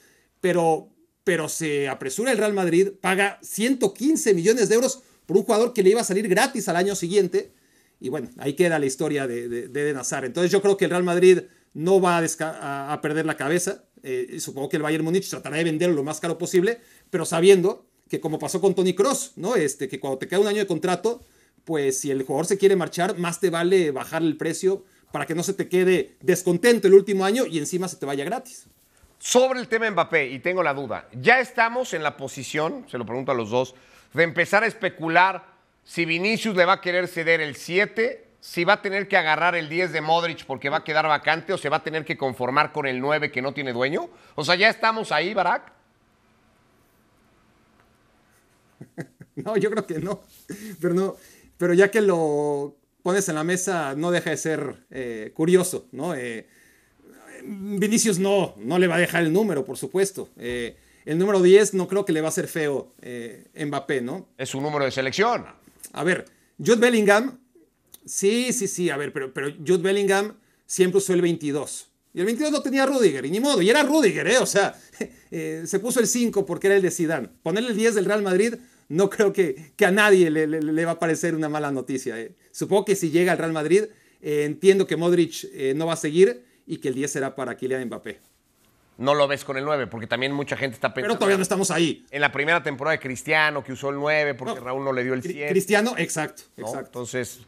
pero, 0.40 0.88
pero 1.24 1.48
se 1.48 1.88
apresura 1.88 2.30
el 2.32 2.38
Real 2.38 2.52
Madrid, 2.52 2.88
paga 3.00 3.38
115 3.42 4.32
millones 4.34 4.68
de 4.68 4.74
euros 4.76 5.02
por 5.26 5.36
un 5.36 5.42
jugador 5.42 5.72
que 5.72 5.82
le 5.82 5.90
iba 5.90 6.00
a 6.00 6.04
salir 6.04 6.28
gratis 6.28 6.68
al 6.68 6.76
año 6.76 6.94
siguiente. 6.94 7.52
Y 8.00 8.08
bueno, 8.08 8.30
ahí 8.38 8.54
queda 8.54 8.78
la 8.78 8.86
historia 8.86 9.26
de, 9.26 9.48
de, 9.48 9.68
de 9.68 9.80
Eden 9.82 9.96
Hazard. 9.98 10.24
Entonces 10.24 10.50
yo 10.50 10.62
creo 10.62 10.76
que 10.76 10.84
el 10.86 10.90
Real 10.90 11.02
Madrid 11.04 11.40
no 11.74 12.00
va 12.00 12.18
a- 12.18 12.92
a 12.92 13.00
perder 13.00 13.26
la 13.26 13.36
cabeza. 13.36 13.84
Eh, 14.02 14.38
supongo 14.40 14.68
que 14.68 14.76
el 14.76 14.82
Bayern 14.82 15.04
Múnich 15.04 15.28
tratará 15.28 15.56
de 15.56 15.64
venderlo 15.64 15.96
lo 15.96 16.04
más 16.04 16.20
caro 16.20 16.38
posible, 16.38 16.80
pero 17.10 17.24
sabiendo 17.24 17.86
que 18.08 18.20
como 18.20 18.38
pasó 18.38 18.60
con 18.60 18.74
Tony 18.74 18.94
Cross, 18.94 19.32
¿no? 19.36 19.54
Este, 19.54 19.88
que 19.88 20.00
cuando 20.00 20.18
te 20.18 20.26
queda 20.26 20.40
un 20.40 20.48
año 20.48 20.58
de 20.58 20.66
contrato, 20.66 21.20
pues 21.64 22.00
si 22.00 22.10
el 22.10 22.22
jugador 22.24 22.46
se 22.46 22.58
quiere 22.58 22.76
marchar, 22.76 23.16
más 23.18 23.40
te 23.40 23.50
vale 23.50 23.92
bajar 23.92 24.22
el 24.22 24.36
precio 24.36 24.84
para 25.12 25.26
que 25.26 25.34
no 25.34 25.42
se 25.42 25.54
te 25.54 25.68
quede 25.68 26.16
descontento 26.20 26.88
el 26.88 26.94
último 26.94 27.24
año 27.24 27.46
y 27.46 27.58
encima 27.58 27.88
se 27.88 27.96
te 27.96 28.06
vaya 28.06 28.24
gratis. 28.24 28.66
Sobre 29.18 29.60
el 29.60 29.68
tema 29.68 29.90
Mbappé, 29.90 30.30
y 30.30 30.38
tengo 30.38 30.62
la 30.62 30.72
duda, 30.72 31.08
ya 31.12 31.40
estamos 31.40 31.92
en 31.92 32.02
la 32.02 32.16
posición, 32.16 32.86
se 32.90 32.96
lo 32.96 33.04
pregunto 33.04 33.32
a 33.32 33.34
los 33.34 33.50
dos, 33.50 33.74
de 34.14 34.22
empezar 34.22 34.64
a 34.64 34.66
especular 34.66 35.44
si 35.84 36.04
Vinicius 36.04 36.56
le 36.56 36.64
va 36.64 36.74
a 36.74 36.80
querer 36.80 37.06
ceder 37.06 37.40
el 37.40 37.54
7, 37.54 38.29
si 38.40 38.64
va 38.64 38.74
a 38.74 38.82
tener 38.82 39.06
que 39.06 39.16
agarrar 39.16 39.54
el 39.54 39.68
10 39.68 39.92
de 39.92 40.00
Modric 40.00 40.46
porque 40.46 40.70
va 40.70 40.78
a 40.78 40.84
quedar 40.84 41.06
vacante 41.06 41.52
o 41.52 41.58
se 41.58 41.68
va 41.68 41.78
a 41.78 41.82
tener 41.82 42.04
que 42.04 42.16
conformar 42.16 42.72
con 42.72 42.86
el 42.86 43.00
9 43.00 43.30
que 43.30 43.42
no 43.42 43.52
tiene 43.52 43.72
dueño. 43.72 44.08
O 44.34 44.44
sea, 44.44 44.54
ya 44.54 44.68
estamos 44.68 45.12
ahí, 45.12 45.34
Barak. 45.34 45.72
No, 49.36 49.56
yo 49.56 49.70
creo 49.70 49.86
que 49.86 49.98
no. 50.00 50.20
Pero 50.82 50.92
no. 50.92 51.16
Pero 51.56 51.72
ya 51.72 51.90
que 51.90 52.02
lo 52.02 52.76
pones 53.02 53.28
en 53.28 53.36
la 53.36 53.44
mesa, 53.44 53.94
no 53.96 54.10
deja 54.10 54.30
de 54.30 54.36
ser 54.36 54.84
eh, 54.90 55.30
curioso, 55.34 55.86
¿no? 55.92 56.14
Eh, 56.14 56.46
Vinicius 57.42 58.18
no, 58.18 58.54
no 58.58 58.78
le 58.78 58.86
va 58.86 58.96
a 58.96 58.98
dejar 58.98 59.22
el 59.22 59.32
número, 59.32 59.64
por 59.64 59.78
supuesto. 59.78 60.28
Eh, 60.36 60.76
el 61.06 61.16
número 61.16 61.40
10 61.40 61.74
no 61.74 61.88
creo 61.88 62.04
que 62.04 62.12
le 62.12 62.20
va 62.20 62.26
a 62.26 62.30
hacer 62.30 62.48
feo 62.48 62.92
Mbappé, 63.54 64.02
¿no? 64.02 64.28
Es 64.36 64.54
un 64.54 64.62
número 64.62 64.84
de 64.84 64.90
selección. 64.90 65.46
A 65.92 66.04
ver, 66.04 66.26
Jude 66.58 66.76
Bellingham, 66.76 67.38
sí, 68.04 68.52
sí, 68.52 68.68
sí, 68.68 68.90
a 68.90 68.96
ver, 68.96 69.12
pero, 69.12 69.32
pero 69.32 69.50
Jude 69.66 69.82
Bellingham 69.82 70.34
siempre 70.66 70.98
usó 70.98 71.12
el 71.14 71.22
22. 71.22 71.88
Y 72.12 72.20
el 72.20 72.26
22 72.26 72.50
no 72.52 72.60
tenía 72.62 72.86
Rudiger, 72.86 73.24
y 73.24 73.30
ni 73.30 73.38
modo, 73.40 73.62
y 73.62 73.70
era 73.70 73.82
Rudiger, 73.84 74.26
¿eh? 74.26 74.38
O 74.38 74.46
sea, 74.46 74.74
eh, 75.30 75.62
se 75.66 75.78
puso 75.78 76.00
el 76.00 76.06
5 76.06 76.44
porque 76.44 76.66
era 76.66 76.76
el 76.76 76.82
de 76.82 76.90
Zidane. 76.90 77.28
Ponerle 77.42 77.70
el 77.70 77.76
10 77.76 77.94
del 77.94 78.04
Real 78.04 78.22
Madrid 78.22 78.54
no 78.88 79.08
creo 79.08 79.32
que, 79.32 79.72
que 79.76 79.86
a 79.86 79.92
nadie 79.92 80.28
le, 80.30 80.46
le- 80.48 80.60
le 80.62 80.84
va 80.84 80.92
a 80.92 80.98
parecer 80.98 81.34
una 81.36 81.48
mala 81.48 81.70
noticia. 81.70 82.18
¿eh? 82.18 82.34
Supongo 82.50 82.84
que 82.86 82.96
si 82.96 83.10
llega 83.10 83.30
al 83.32 83.38
Real 83.38 83.52
Madrid, 83.52 83.84
eh, 84.20 84.42
entiendo 84.44 84.86
que 84.88 84.96
Modric 84.96 85.44
eh, 85.52 85.72
no 85.76 85.86
va 85.86 85.92
a 85.92 85.96
seguir 85.96 86.44
y 86.66 86.78
que 86.78 86.88
el 86.88 86.94
10 86.94 87.10
será 87.12 87.36
para 87.36 87.56
Kylian 87.56 87.86
Mbappé. 87.86 88.18
No 88.98 89.14
lo 89.14 89.28
ves 89.28 89.44
con 89.44 89.56
el 89.56 89.64
9, 89.64 89.86
porque 89.86 90.06
también 90.08 90.32
mucha 90.32 90.56
gente 90.56 90.74
está 90.74 90.92
pensando. 90.92 91.14
Pero 91.14 91.18
todavía 91.18 91.36
no 91.38 91.42
estamos 91.42 91.70
ahí. 91.70 92.04
En 92.10 92.20
la 92.20 92.32
primera 92.32 92.62
temporada 92.62 92.96
de 92.96 93.00
Cristiano, 93.00 93.62
que 93.64 93.72
usó 93.72 93.88
el 93.90 93.96
9, 93.96 94.34
porque 94.34 94.58
Raúl 94.60 94.84
no 94.84 94.92
le 94.92 95.04
dio 95.04 95.14
el 95.14 95.22
Cri- 95.22 95.32
7. 95.32 95.48
Cristiano, 95.52 95.94
exacto, 95.96 96.42
¿no? 96.58 96.66
exacto. 96.66 96.86
Entonces, 96.88 97.40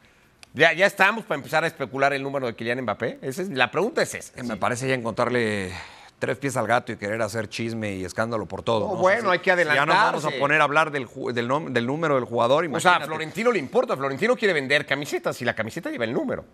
ya, 0.55 0.73
ya 0.73 0.87
estamos 0.87 1.25
para 1.25 1.37
empezar 1.39 1.65
a 1.65 1.67
especular 1.67 2.13
el 2.13 2.23
número 2.23 2.47
de 2.47 2.55
Kylian 2.55 2.83
Mbappé. 2.83 3.19
Esa 3.23 3.43
es- 3.43 3.49
la 3.51 3.71
pregunta 3.71 4.03
es 4.03 4.15
esa. 4.15 4.43
Me 4.43 4.57
parece 4.57 4.89
ya 4.89 4.95
encontrarle 4.95 5.73
tres 6.19 6.39
pies 6.39 6.57
al 6.57 6.67
gato 6.67 6.93
y 6.93 6.97
querer 6.97 7.21
hacer 7.23 7.49
chisme 7.49 7.97
y 7.97 8.05
escándalo 8.05 8.47
por 8.47 8.63
todo. 8.63 8.87
No, 8.87 8.95
¿no? 8.95 9.01
bueno, 9.01 9.31
hay 9.31 9.41
que 9.41 9.57
si 9.57 9.65
Ya 9.65 9.85
nos 9.85 9.95
vamos 9.97 10.25
a 10.25 10.31
poner 10.39 10.61
a 10.61 10.65
hablar 10.65 10.91
del, 10.93 11.09
del, 11.33 11.87
número 11.87 12.15
del 12.15 12.25
jugador. 12.25 12.65
O 12.65 12.69
sea, 12.81 12.93
a 12.93 12.95
imagínate. 12.97 13.07
Florentino 13.07 13.51
le 13.51 13.59
importa. 13.59 13.97
Florentino 13.97 14.37
quiere 14.37 14.55
vender 14.55 14.87
camisetas 14.87 15.41
y 15.43 15.45
la 15.45 15.55
camiseta 15.55 15.91
lleva 15.91 16.05
el 16.05 16.13
número. 16.13 16.45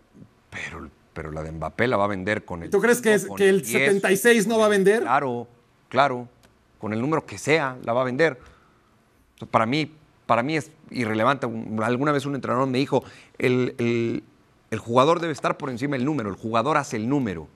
Pero, 0.51 0.89
pero 1.13 1.31
la 1.33 1.43
de 1.43 1.53
Mbappé 1.53 1.87
la 1.87 1.97
va 1.99 2.05
a 2.05 2.09
vender 2.09 2.45
con 2.47 2.63
el. 2.63 2.71
¿Tú 2.71 2.81
crees 2.81 3.03
que, 3.03 3.13
es- 3.15 3.27
con 3.27 3.37
que 3.37 3.49
el 3.49 3.61
10, 3.61 3.73
76 3.73 4.47
no 4.47 4.59
va 4.59 4.67
a 4.67 4.69
vender? 4.71 5.03
Claro, 5.03 5.47
claro. 5.91 6.29
Con 6.79 6.93
el 6.95 7.01
número 7.01 7.27
que 7.27 7.37
sea, 7.37 7.77
la 7.85 7.93
va 7.93 8.01
a 8.03 8.05
vender. 8.05 8.39
Para 9.51 9.67
mí, 9.67 9.93
para 10.29 10.43
mí 10.43 10.57
es 10.57 10.71
irrelevante. 10.91 11.47
Un- 11.47 11.83
Alguna 11.83 12.13
vez 12.13 12.27
un 12.27 12.35
entrenador 12.35 12.69
me 12.69 12.77
dijo, 12.79 13.03
el, 13.39 13.75
el- 13.79 14.23
el 14.71 14.79
jugador 14.79 15.19
debe 15.21 15.33
estar 15.33 15.57
por 15.57 15.71
encima 15.71 15.97
del 15.97 16.05
número, 16.05 16.29
el 16.29 16.37
jugador 16.37 16.77
hace 16.77 16.97
el 16.97 17.09
número. 17.09 17.49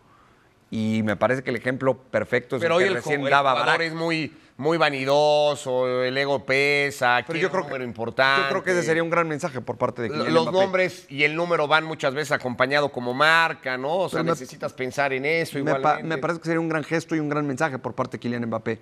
Y 0.70 1.02
me 1.04 1.16
parece 1.16 1.42
que 1.42 1.50
el 1.50 1.56
ejemplo 1.56 1.98
perfecto 1.98 2.56
es 2.56 2.62
Pero 2.62 2.76
hoy 2.76 2.84
el 2.84 2.88
que 2.88 2.96
el, 2.96 3.02
recién 3.04 3.20
el 3.24 3.28
daba 3.30 3.50
jugador 3.50 3.72
Barak. 3.74 3.86
es 3.88 3.92
muy, 3.94 4.32
muy 4.56 4.78
vanidoso, 4.78 6.02
el 6.02 6.16
ego 6.16 6.46
pesa, 6.46 7.22
Pero 7.26 7.38
yo 7.38 7.48
un 7.48 7.50
creo 7.52 7.62
que- 7.64 7.68
número 7.68 7.84
importante. 7.84 8.42
Yo 8.44 8.48
creo 8.48 8.62
que 8.62 8.70
ese 8.70 8.82
sería 8.82 9.02
un 9.02 9.10
gran 9.10 9.28
mensaje 9.28 9.60
por 9.60 9.76
parte 9.76 10.00
de 10.00 10.08
Kylian 10.08 10.32
Los 10.32 10.44
Mbappé. 10.44 10.58
nombres 10.58 11.06
y 11.10 11.24
el 11.24 11.36
número 11.36 11.68
van 11.68 11.84
muchas 11.84 12.14
veces 12.14 12.32
acompañado 12.32 12.90
como 12.90 13.12
marca, 13.12 13.76
¿no? 13.76 13.94
O 13.98 14.08
sea, 14.08 14.20
Pero 14.20 14.24
me- 14.24 14.30
necesitas 14.30 14.72
pensar 14.72 15.12
en 15.12 15.26
eso 15.26 15.58
me, 15.62 15.74
pa- 15.74 15.98
me 16.02 16.16
parece 16.16 16.40
que 16.40 16.46
sería 16.46 16.60
un 16.60 16.70
gran 16.70 16.84
gesto 16.84 17.14
y 17.14 17.20
un 17.20 17.28
gran 17.28 17.46
mensaje 17.46 17.78
por 17.78 17.94
parte 17.94 18.16
de 18.16 18.20
Kylian 18.20 18.46
Mbappé. 18.46 18.80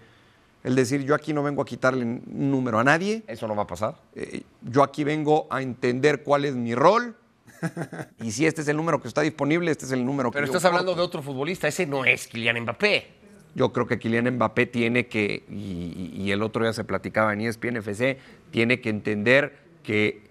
El 0.63 0.75
decir, 0.75 1.05
yo 1.05 1.15
aquí 1.15 1.33
no 1.33 1.43
vengo 1.43 1.63
a 1.63 1.65
quitarle 1.65 2.05
un 2.05 2.23
número 2.27 2.79
a 2.79 2.85
nadie. 2.85 3.23
Eso 3.27 3.49
no 3.49 3.57
va 3.57 3.63
a 3.63 3.67
pasar. 3.67 3.95
Eh, 4.15 4.43
yo 4.63 4.83
aquí 4.83 5.05
vengo 5.05 5.47
a 5.51 5.63
entender 5.63 6.23
cuál 6.23 6.45
es 6.45 6.55
mi 6.55 6.75
rol. 6.75 7.17
y 8.21 8.31
si 8.31 8.47
este 8.47 8.63
es 8.63 8.69
el 8.69 8.77
número 8.77 9.01
que 9.01 9.09
está 9.09 9.23
disponible, 9.23 9.71
este 9.71 9.87
es 9.87 9.93
el 9.93 10.05
número 10.05 10.31
Pero 10.31 10.45
que 10.45 10.53
yo 10.53 10.57
estás 10.57 10.71
hablando 10.71 10.95
de 10.95 11.03
otro 11.03 11.23
futbolista, 11.23 11.69
ese 11.69 11.87
no 11.87 12.05
es 12.05 12.27
Kylian 12.27 12.61
Mbappé. 12.61 13.21
Yo 13.55 13.73
creo 13.73 13.87
que 13.87 13.99
Kylian 13.99 14.35
Mbappé 14.37 14.67
tiene 14.67 15.07
que, 15.09 15.45
y, 15.51 16.31
el 16.31 16.43
otro 16.43 16.63
día 16.63 16.73
se 16.73 16.85
platicaba 16.85 17.33
en 17.33 17.41
ESPN 17.41 17.79
FC, 17.79 18.19
tiene 18.51 18.81
que 18.81 18.91
entender 18.91 19.59
que 19.83 20.31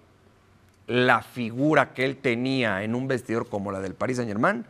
la 0.86 1.22
figura 1.22 1.92
que 1.92 2.04
él 2.04 2.16
tenía 2.16 2.82
en 2.82 2.94
un 2.94 3.08
vestidor 3.08 3.48
como 3.48 3.72
la 3.72 3.80
del 3.80 3.94
Paris 3.94 4.16
Saint 4.16 4.30
Germain 4.30 4.64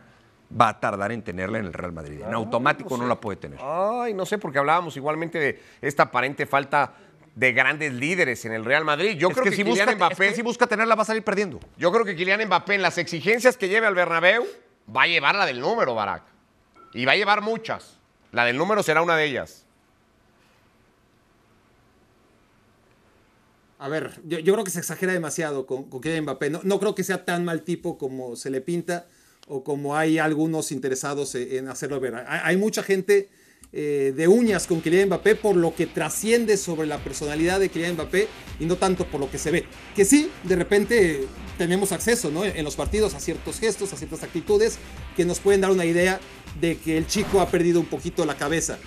va 0.59 0.69
a 0.69 0.79
tardar 0.79 1.11
en 1.11 1.21
tenerla 1.21 1.59
en 1.59 1.65
el 1.65 1.73
Real 1.73 1.91
Madrid. 1.93 2.21
En 2.21 2.33
automático 2.33 2.97
no 2.97 3.07
la 3.07 3.19
puede 3.19 3.37
tener. 3.37 3.59
Ay, 3.61 4.13
no 4.13 4.25
sé, 4.25 4.37
porque 4.37 4.59
hablábamos 4.59 4.95
igualmente 4.97 5.39
de 5.39 5.61
esta 5.81 6.03
aparente 6.03 6.45
falta 6.45 6.93
de 7.35 7.53
grandes 7.53 7.93
líderes 7.93 8.43
en 8.45 8.53
el 8.53 8.65
Real 8.65 8.83
Madrid. 8.83 9.17
Yo 9.17 9.29
Es 9.29 9.33
creo 9.35 9.45
que, 9.45 9.51
si 9.51 9.63
Kylian 9.63 9.85
busca, 9.87 9.95
Mbappé, 9.95 10.25
es 10.25 10.31
que 10.31 10.35
si 10.35 10.41
busca 10.41 10.67
tenerla 10.67 10.95
va 10.95 11.03
a 11.03 11.05
salir 11.05 11.23
perdiendo. 11.23 11.59
yo 11.77 11.91
creo 11.91 12.03
que 12.03 12.15
Kylian 12.15 12.45
Mbappé 12.45 12.75
en 12.75 12.81
las 12.81 12.97
exigencias 12.97 13.55
que 13.55 13.69
lleve 13.69 13.87
al 13.87 13.95
Bernabéu 13.95 14.45
va 14.93 15.03
a 15.03 15.07
llevar 15.07 15.35
la 15.35 15.45
del 15.45 15.59
número, 15.61 15.95
Barak. 15.95 16.23
Y 16.93 17.05
va 17.05 17.13
a 17.13 17.15
llevar 17.15 17.41
muchas. 17.41 17.97
La 18.31 18.43
del 18.43 18.57
número 18.57 18.83
será 18.83 19.01
una 19.01 19.15
de 19.15 19.25
ellas. 19.25 19.65
A 23.79 23.87
ver, 23.87 24.19
yo, 24.25 24.37
yo 24.39 24.53
creo 24.53 24.63
que 24.63 24.71
se 24.71 24.79
exagera 24.79 25.11
demasiado 25.13 25.65
con, 25.65 25.89
con 25.89 26.01
Kylian 26.01 26.23
Mbappé. 26.23 26.49
No, 26.49 26.59
no 26.63 26.79
creo 26.79 26.93
que 26.93 27.03
sea 27.03 27.25
tan 27.25 27.45
mal 27.45 27.63
tipo 27.63 27.97
como 27.97 28.35
se 28.35 28.49
le 28.49 28.61
pinta 28.61 29.07
o 29.51 29.65
como 29.65 29.97
hay 29.97 30.17
algunos 30.17 30.71
interesados 30.71 31.35
en, 31.35 31.51
en 31.51 31.67
hacerlo 31.67 31.99
ver. 31.99 32.23
Hay, 32.25 32.55
mucha 32.55 32.83
gente 32.83 33.27
eh, 33.73 34.13
de 34.15 34.27
uñas 34.29 34.65
con 34.65 34.79
Kylian 34.79 35.07
Mbappé 35.07 35.35
por 35.35 35.57
lo 35.57 35.75
que 35.75 35.87
trasciende 35.87 36.55
sobre 36.55 36.87
la 36.87 37.03
personalidad 37.03 37.59
de 37.59 37.67
Kylian 37.67 37.95
Mbappé 37.95 38.29
y 38.61 38.65
no 38.65 38.77
tanto 38.77 39.05
por 39.05 39.19
lo 39.19 39.29
que 39.29 39.37
se 39.37 39.51
ve. 39.51 39.65
Que 39.93 40.05
sí, 40.05 40.29
de 40.43 40.55
repente 40.55 41.27
tenemos 41.57 41.91
acceso 41.91 42.31
¿no? 42.31 42.45
en 42.45 42.63
los 42.63 42.77
partidos 42.77 43.13
a 43.13 43.19
ciertos 43.19 43.59
gestos, 43.59 43.91
a 43.91 43.97
ciertas 43.97 44.23
actitudes 44.23 44.77
que 45.17 45.25
nos 45.25 45.41
pueden 45.41 45.59
dar 45.59 45.71
una 45.71 45.83
idea 45.83 46.21
de 46.61 46.77
que 46.77 46.97
el 46.97 47.05
chico 47.05 47.41
ha 47.41 47.49
perdido 47.49 47.81
un 47.81 47.87
poquito 47.87 48.23
la 48.25 48.37
cabeza. 48.37 48.77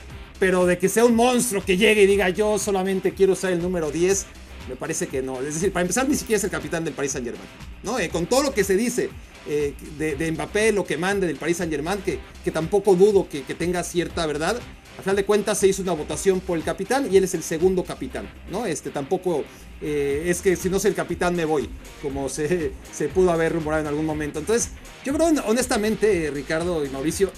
Pero 0.40 0.64
de 0.64 0.78
que 0.78 0.88
sea 0.88 1.04
un 1.04 1.14
monstruo 1.14 1.62
que 1.62 1.76
llegue 1.76 2.04
y 2.04 2.06
diga 2.06 2.30
yo 2.30 2.58
solamente 2.58 3.12
quiero 3.12 3.34
usar 3.34 3.52
el 3.52 3.60
número 3.60 3.90
10, 3.90 4.24
me 4.70 4.76
parece 4.76 5.08
que 5.08 5.20
no. 5.20 5.42
Es 5.42 5.54
decir, 5.54 5.74
para 5.74 5.82
empezar, 5.82 6.08
ni 6.08 6.16
siquiera 6.16 6.38
es 6.38 6.44
el 6.44 6.50
capitán 6.50 6.86
del 6.86 6.94
Paris 6.94 7.12
Saint 7.12 7.26
Germain. 7.26 7.48
¿no? 7.82 7.98
Eh, 7.98 8.08
con 8.08 8.24
todo 8.24 8.42
lo 8.42 8.54
que 8.54 8.64
se 8.64 8.76
dice 8.76 9.10
eh, 9.48 9.74
de, 9.98 10.16
de 10.16 10.32
Mbappé, 10.32 10.72
lo 10.72 10.84
que 10.84 10.96
mande 10.96 11.26
del 11.26 11.36
Paris 11.36 11.58
Saint 11.58 11.72
Germain, 11.72 11.98
que, 12.02 12.18
que 12.42 12.50
tampoco 12.50 12.94
dudo 12.94 13.28
que, 13.28 13.42
que 13.42 13.54
tenga 13.54 13.82
cierta 13.82 14.26
verdad. 14.26 14.56
Al 14.96 15.02
final 15.02 15.16
de 15.16 15.24
cuentas 15.24 15.58
se 15.58 15.66
hizo 15.66 15.82
una 15.82 15.92
votación 15.92 16.38
por 16.40 16.56
el 16.56 16.62
capitán 16.62 17.08
y 17.12 17.16
él 17.16 17.24
es 17.24 17.34
el 17.34 17.42
segundo 17.42 17.82
capitán. 17.84 18.28
¿no? 18.50 18.64
Este, 18.64 18.90
tampoco 18.90 19.44
eh, 19.80 20.24
es 20.26 20.40
que 20.40 20.54
si 20.54 20.70
no 20.70 20.78
soy 20.78 20.90
el 20.90 20.94
capitán 20.94 21.34
me 21.34 21.44
voy, 21.44 21.68
como 22.00 22.28
se, 22.28 22.72
se 22.92 23.08
pudo 23.08 23.32
haber 23.32 23.52
rumorado 23.52 23.82
en 23.82 23.88
algún 23.88 24.06
momento. 24.06 24.38
Entonces, 24.38 24.70
yo 25.04 25.12
creo 25.12 25.26
honestamente, 25.46 26.30
Ricardo 26.32 26.84
y 26.84 26.90
Mauricio, 26.90 27.32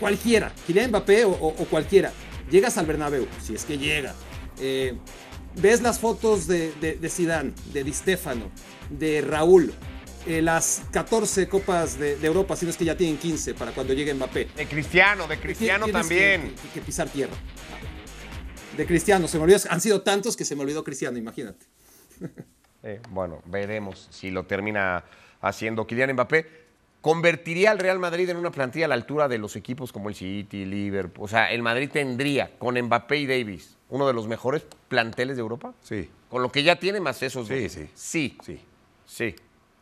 cualquiera, 0.00 0.52
Kylian 0.66 0.90
Mbappé 0.90 1.24
o, 1.24 1.30
o- 1.30 1.54
cualquiera, 1.70 2.12
llegas 2.50 2.76
al 2.78 2.86
Bernabéu, 2.86 3.26
si 3.44 3.54
es 3.54 3.64
que 3.64 3.78
llega, 3.78 4.14
eh, 4.60 4.94
ves 5.60 5.80
las 5.82 5.98
fotos 5.98 6.46
de, 6.46 6.72
de, 6.80 6.96
de 6.96 7.08
Zidane, 7.08 7.52
de 7.72 7.84
Di 7.84 7.92
Stefano, 7.92 8.50
de 8.90 9.20
Raúl, 9.22 9.72
eh, 10.26 10.42
las 10.42 10.82
14 10.92 11.48
copas 11.48 11.98
de, 11.98 12.16
de 12.16 12.26
Europa, 12.26 12.56
si 12.56 12.64
no 12.66 12.70
es 12.70 12.76
que 12.76 12.84
ya 12.84 12.96
tienen 12.96 13.16
15 13.18 13.54
para 13.54 13.72
cuando 13.72 13.92
llegue 13.94 14.12
Mbappé. 14.14 14.48
De 14.56 14.66
Cristiano, 14.66 15.26
de 15.26 15.38
Cristiano 15.38 15.86
también. 15.88 16.42
Que, 16.54 16.54
que- 16.62 16.68
que 16.74 16.80
pisar 16.80 17.08
tierra. 17.08 17.34
De 18.76 18.86
Cristiano, 18.86 19.26
se 19.28 19.38
me 19.38 19.44
olvidó, 19.44 19.58
han 19.70 19.80
sido 19.80 20.02
tantos 20.02 20.36
que 20.36 20.44
se 20.44 20.54
me 20.54 20.62
olvidó 20.62 20.84
Cristiano, 20.84 21.18
imagínate. 21.18 21.66
Eh, 22.82 23.00
bueno, 23.10 23.42
veremos 23.46 24.06
si 24.12 24.30
lo 24.30 24.44
termina 24.44 25.02
haciendo 25.40 25.88
Kylian 25.88 26.12
Mbappé. 26.12 26.46
¿Convertiría 27.00 27.72
al 27.72 27.80
Real 27.80 27.98
Madrid 27.98 28.28
en 28.30 28.36
una 28.36 28.52
plantilla 28.52 28.84
a 28.84 28.88
la 28.88 28.94
altura 28.94 29.26
de 29.26 29.38
los 29.38 29.56
equipos 29.56 29.90
como 29.90 30.08
el 30.08 30.14
City, 30.14 30.64
Liverpool? 30.64 31.24
O 31.24 31.26
sea, 31.26 31.50
el 31.50 31.62
Madrid 31.62 31.90
tendría 31.92 32.56
con 32.58 32.80
Mbappé 32.80 33.16
y 33.16 33.26
Davis 33.26 33.76
uno 33.88 34.06
de 34.06 34.12
los 34.12 34.28
mejores 34.28 34.62
planteles 34.86 35.34
de 35.36 35.40
Europa. 35.40 35.74
Sí. 35.82 36.08
Con 36.28 36.42
lo 36.42 36.52
que 36.52 36.62
ya 36.62 36.76
tiene 36.78 37.00
más 37.00 37.20
esos 37.24 37.48
Sí, 37.48 37.62
dos. 37.64 37.72
sí. 37.72 37.88
Sí. 37.94 38.38
Sí. 38.44 38.60
Sí. 39.04 39.34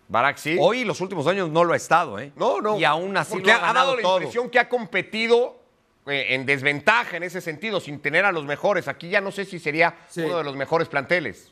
Barak 0.08 0.36
sí. 0.36 0.56
Hoy, 0.60 0.84
los 0.84 1.00
últimos 1.00 1.26
años, 1.26 1.48
no 1.50 1.64
lo 1.64 1.72
ha 1.72 1.76
estado, 1.76 2.18
¿eh? 2.18 2.32
No, 2.36 2.60
no. 2.60 2.78
Y 2.78 2.84
aún 2.84 3.16
así 3.16 3.32
Porque 3.32 3.46
lo 3.48 3.52
ha, 3.54 3.58
ganado 3.60 3.86
dado 3.86 3.96
la 3.96 4.02
todo. 4.02 4.16
impresión 4.18 4.50
que 4.50 4.58
ha 4.58 4.68
competido 4.68 5.62
eh, 6.06 6.26
en 6.34 6.44
desventaja 6.46 7.16
en 7.16 7.22
ese 7.22 7.40
sentido, 7.40 7.80
sin 7.80 8.00
tener 8.00 8.24
a 8.24 8.32
los 8.32 8.44
mejores. 8.44 8.86
Aquí 8.88 9.08
ya 9.08 9.20
no 9.20 9.32
sé 9.32 9.44
si 9.46 9.58
sería 9.58 9.96
Sí. 10.08 10.20
uno 10.20 10.38
de 10.38 10.44
los 10.44 10.56
mejores 10.56 10.88
planteles. 10.88 11.50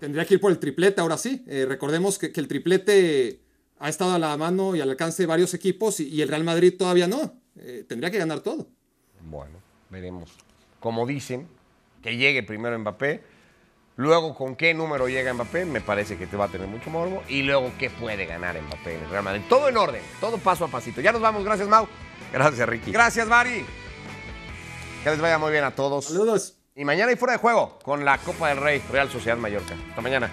tendría 0.00 0.24
que 0.24 0.34
ir 0.34 0.40
por 0.40 0.50
el 0.50 0.58
triplete 0.58 1.00
ahora 1.00 1.16
sí. 1.16 1.44
Eh, 1.46 1.64
recordemos 1.68 2.18
que, 2.18 2.32
que, 2.32 2.40
el 2.40 2.48
triplete 2.48 3.40
ha 3.78 3.88
estado 3.88 4.14
a 4.14 4.18
la 4.18 4.36
mano 4.36 4.74
y 4.74 4.80
al 4.80 4.90
alcance 4.90 5.22
de 5.22 5.26
varios 5.28 5.54
equipos 5.54 6.00
y, 6.00 6.08
y 6.08 6.22
el 6.22 6.28
Real 6.28 6.42
Madrid 6.42 6.74
todavía 6.76 7.06
no. 7.06 7.34
Eh, 7.56 7.84
tendría 7.88 8.10
que 8.10 8.18
ganar 8.18 8.40
todo. 8.40 8.66
Bueno, 9.20 9.60
veremos. 9.90 10.32
Como 10.80 11.06
dicen, 11.06 11.46
que 12.02 12.16
llegue 12.16 12.42
primero 12.42 12.76
Mbappé, 12.78 13.22
luego 13.96 14.34
con 14.34 14.56
qué 14.56 14.74
número 14.74 15.08
llega 15.08 15.32
Mbappé, 15.32 15.64
me 15.64 15.80
parece 15.80 16.16
que 16.16 16.26
te 16.26 16.36
va 16.36 16.46
a 16.46 16.48
tener 16.48 16.68
mucho 16.68 16.90
morbo, 16.90 17.22
y 17.28 17.42
luego 17.42 17.72
qué 17.78 17.90
puede 17.90 18.26
ganar 18.26 18.60
Mbappé 18.60 18.96
en 18.96 19.04
el 19.04 19.10
Real 19.10 19.24
Madrid. 19.24 19.42
Todo 19.48 19.68
en 19.68 19.76
orden, 19.76 20.02
todo 20.20 20.38
paso 20.38 20.64
a 20.64 20.68
pasito. 20.68 21.00
Ya 21.00 21.12
nos 21.12 21.20
vamos, 21.20 21.44
gracias 21.44 21.68
Mau. 21.68 21.86
Gracias 22.32 22.68
Ricky. 22.68 22.92
Gracias 22.92 23.26
Mari. 23.28 23.64
Que 25.04 25.10
les 25.10 25.20
vaya 25.20 25.38
muy 25.38 25.50
bien 25.50 25.64
a 25.64 25.72
todos. 25.72 26.06
Saludos. 26.06 26.58
Y 26.74 26.84
mañana 26.84 27.10
hay 27.10 27.16
fuera 27.16 27.32
de 27.32 27.38
juego 27.38 27.78
con 27.82 28.04
la 28.04 28.18
Copa 28.18 28.48
del 28.48 28.58
Rey, 28.58 28.82
Real 28.90 29.10
Sociedad 29.10 29.36
Mallorca. 29.36 29.74
Hasta 29.90 30.00
mañana. 30.00 30.30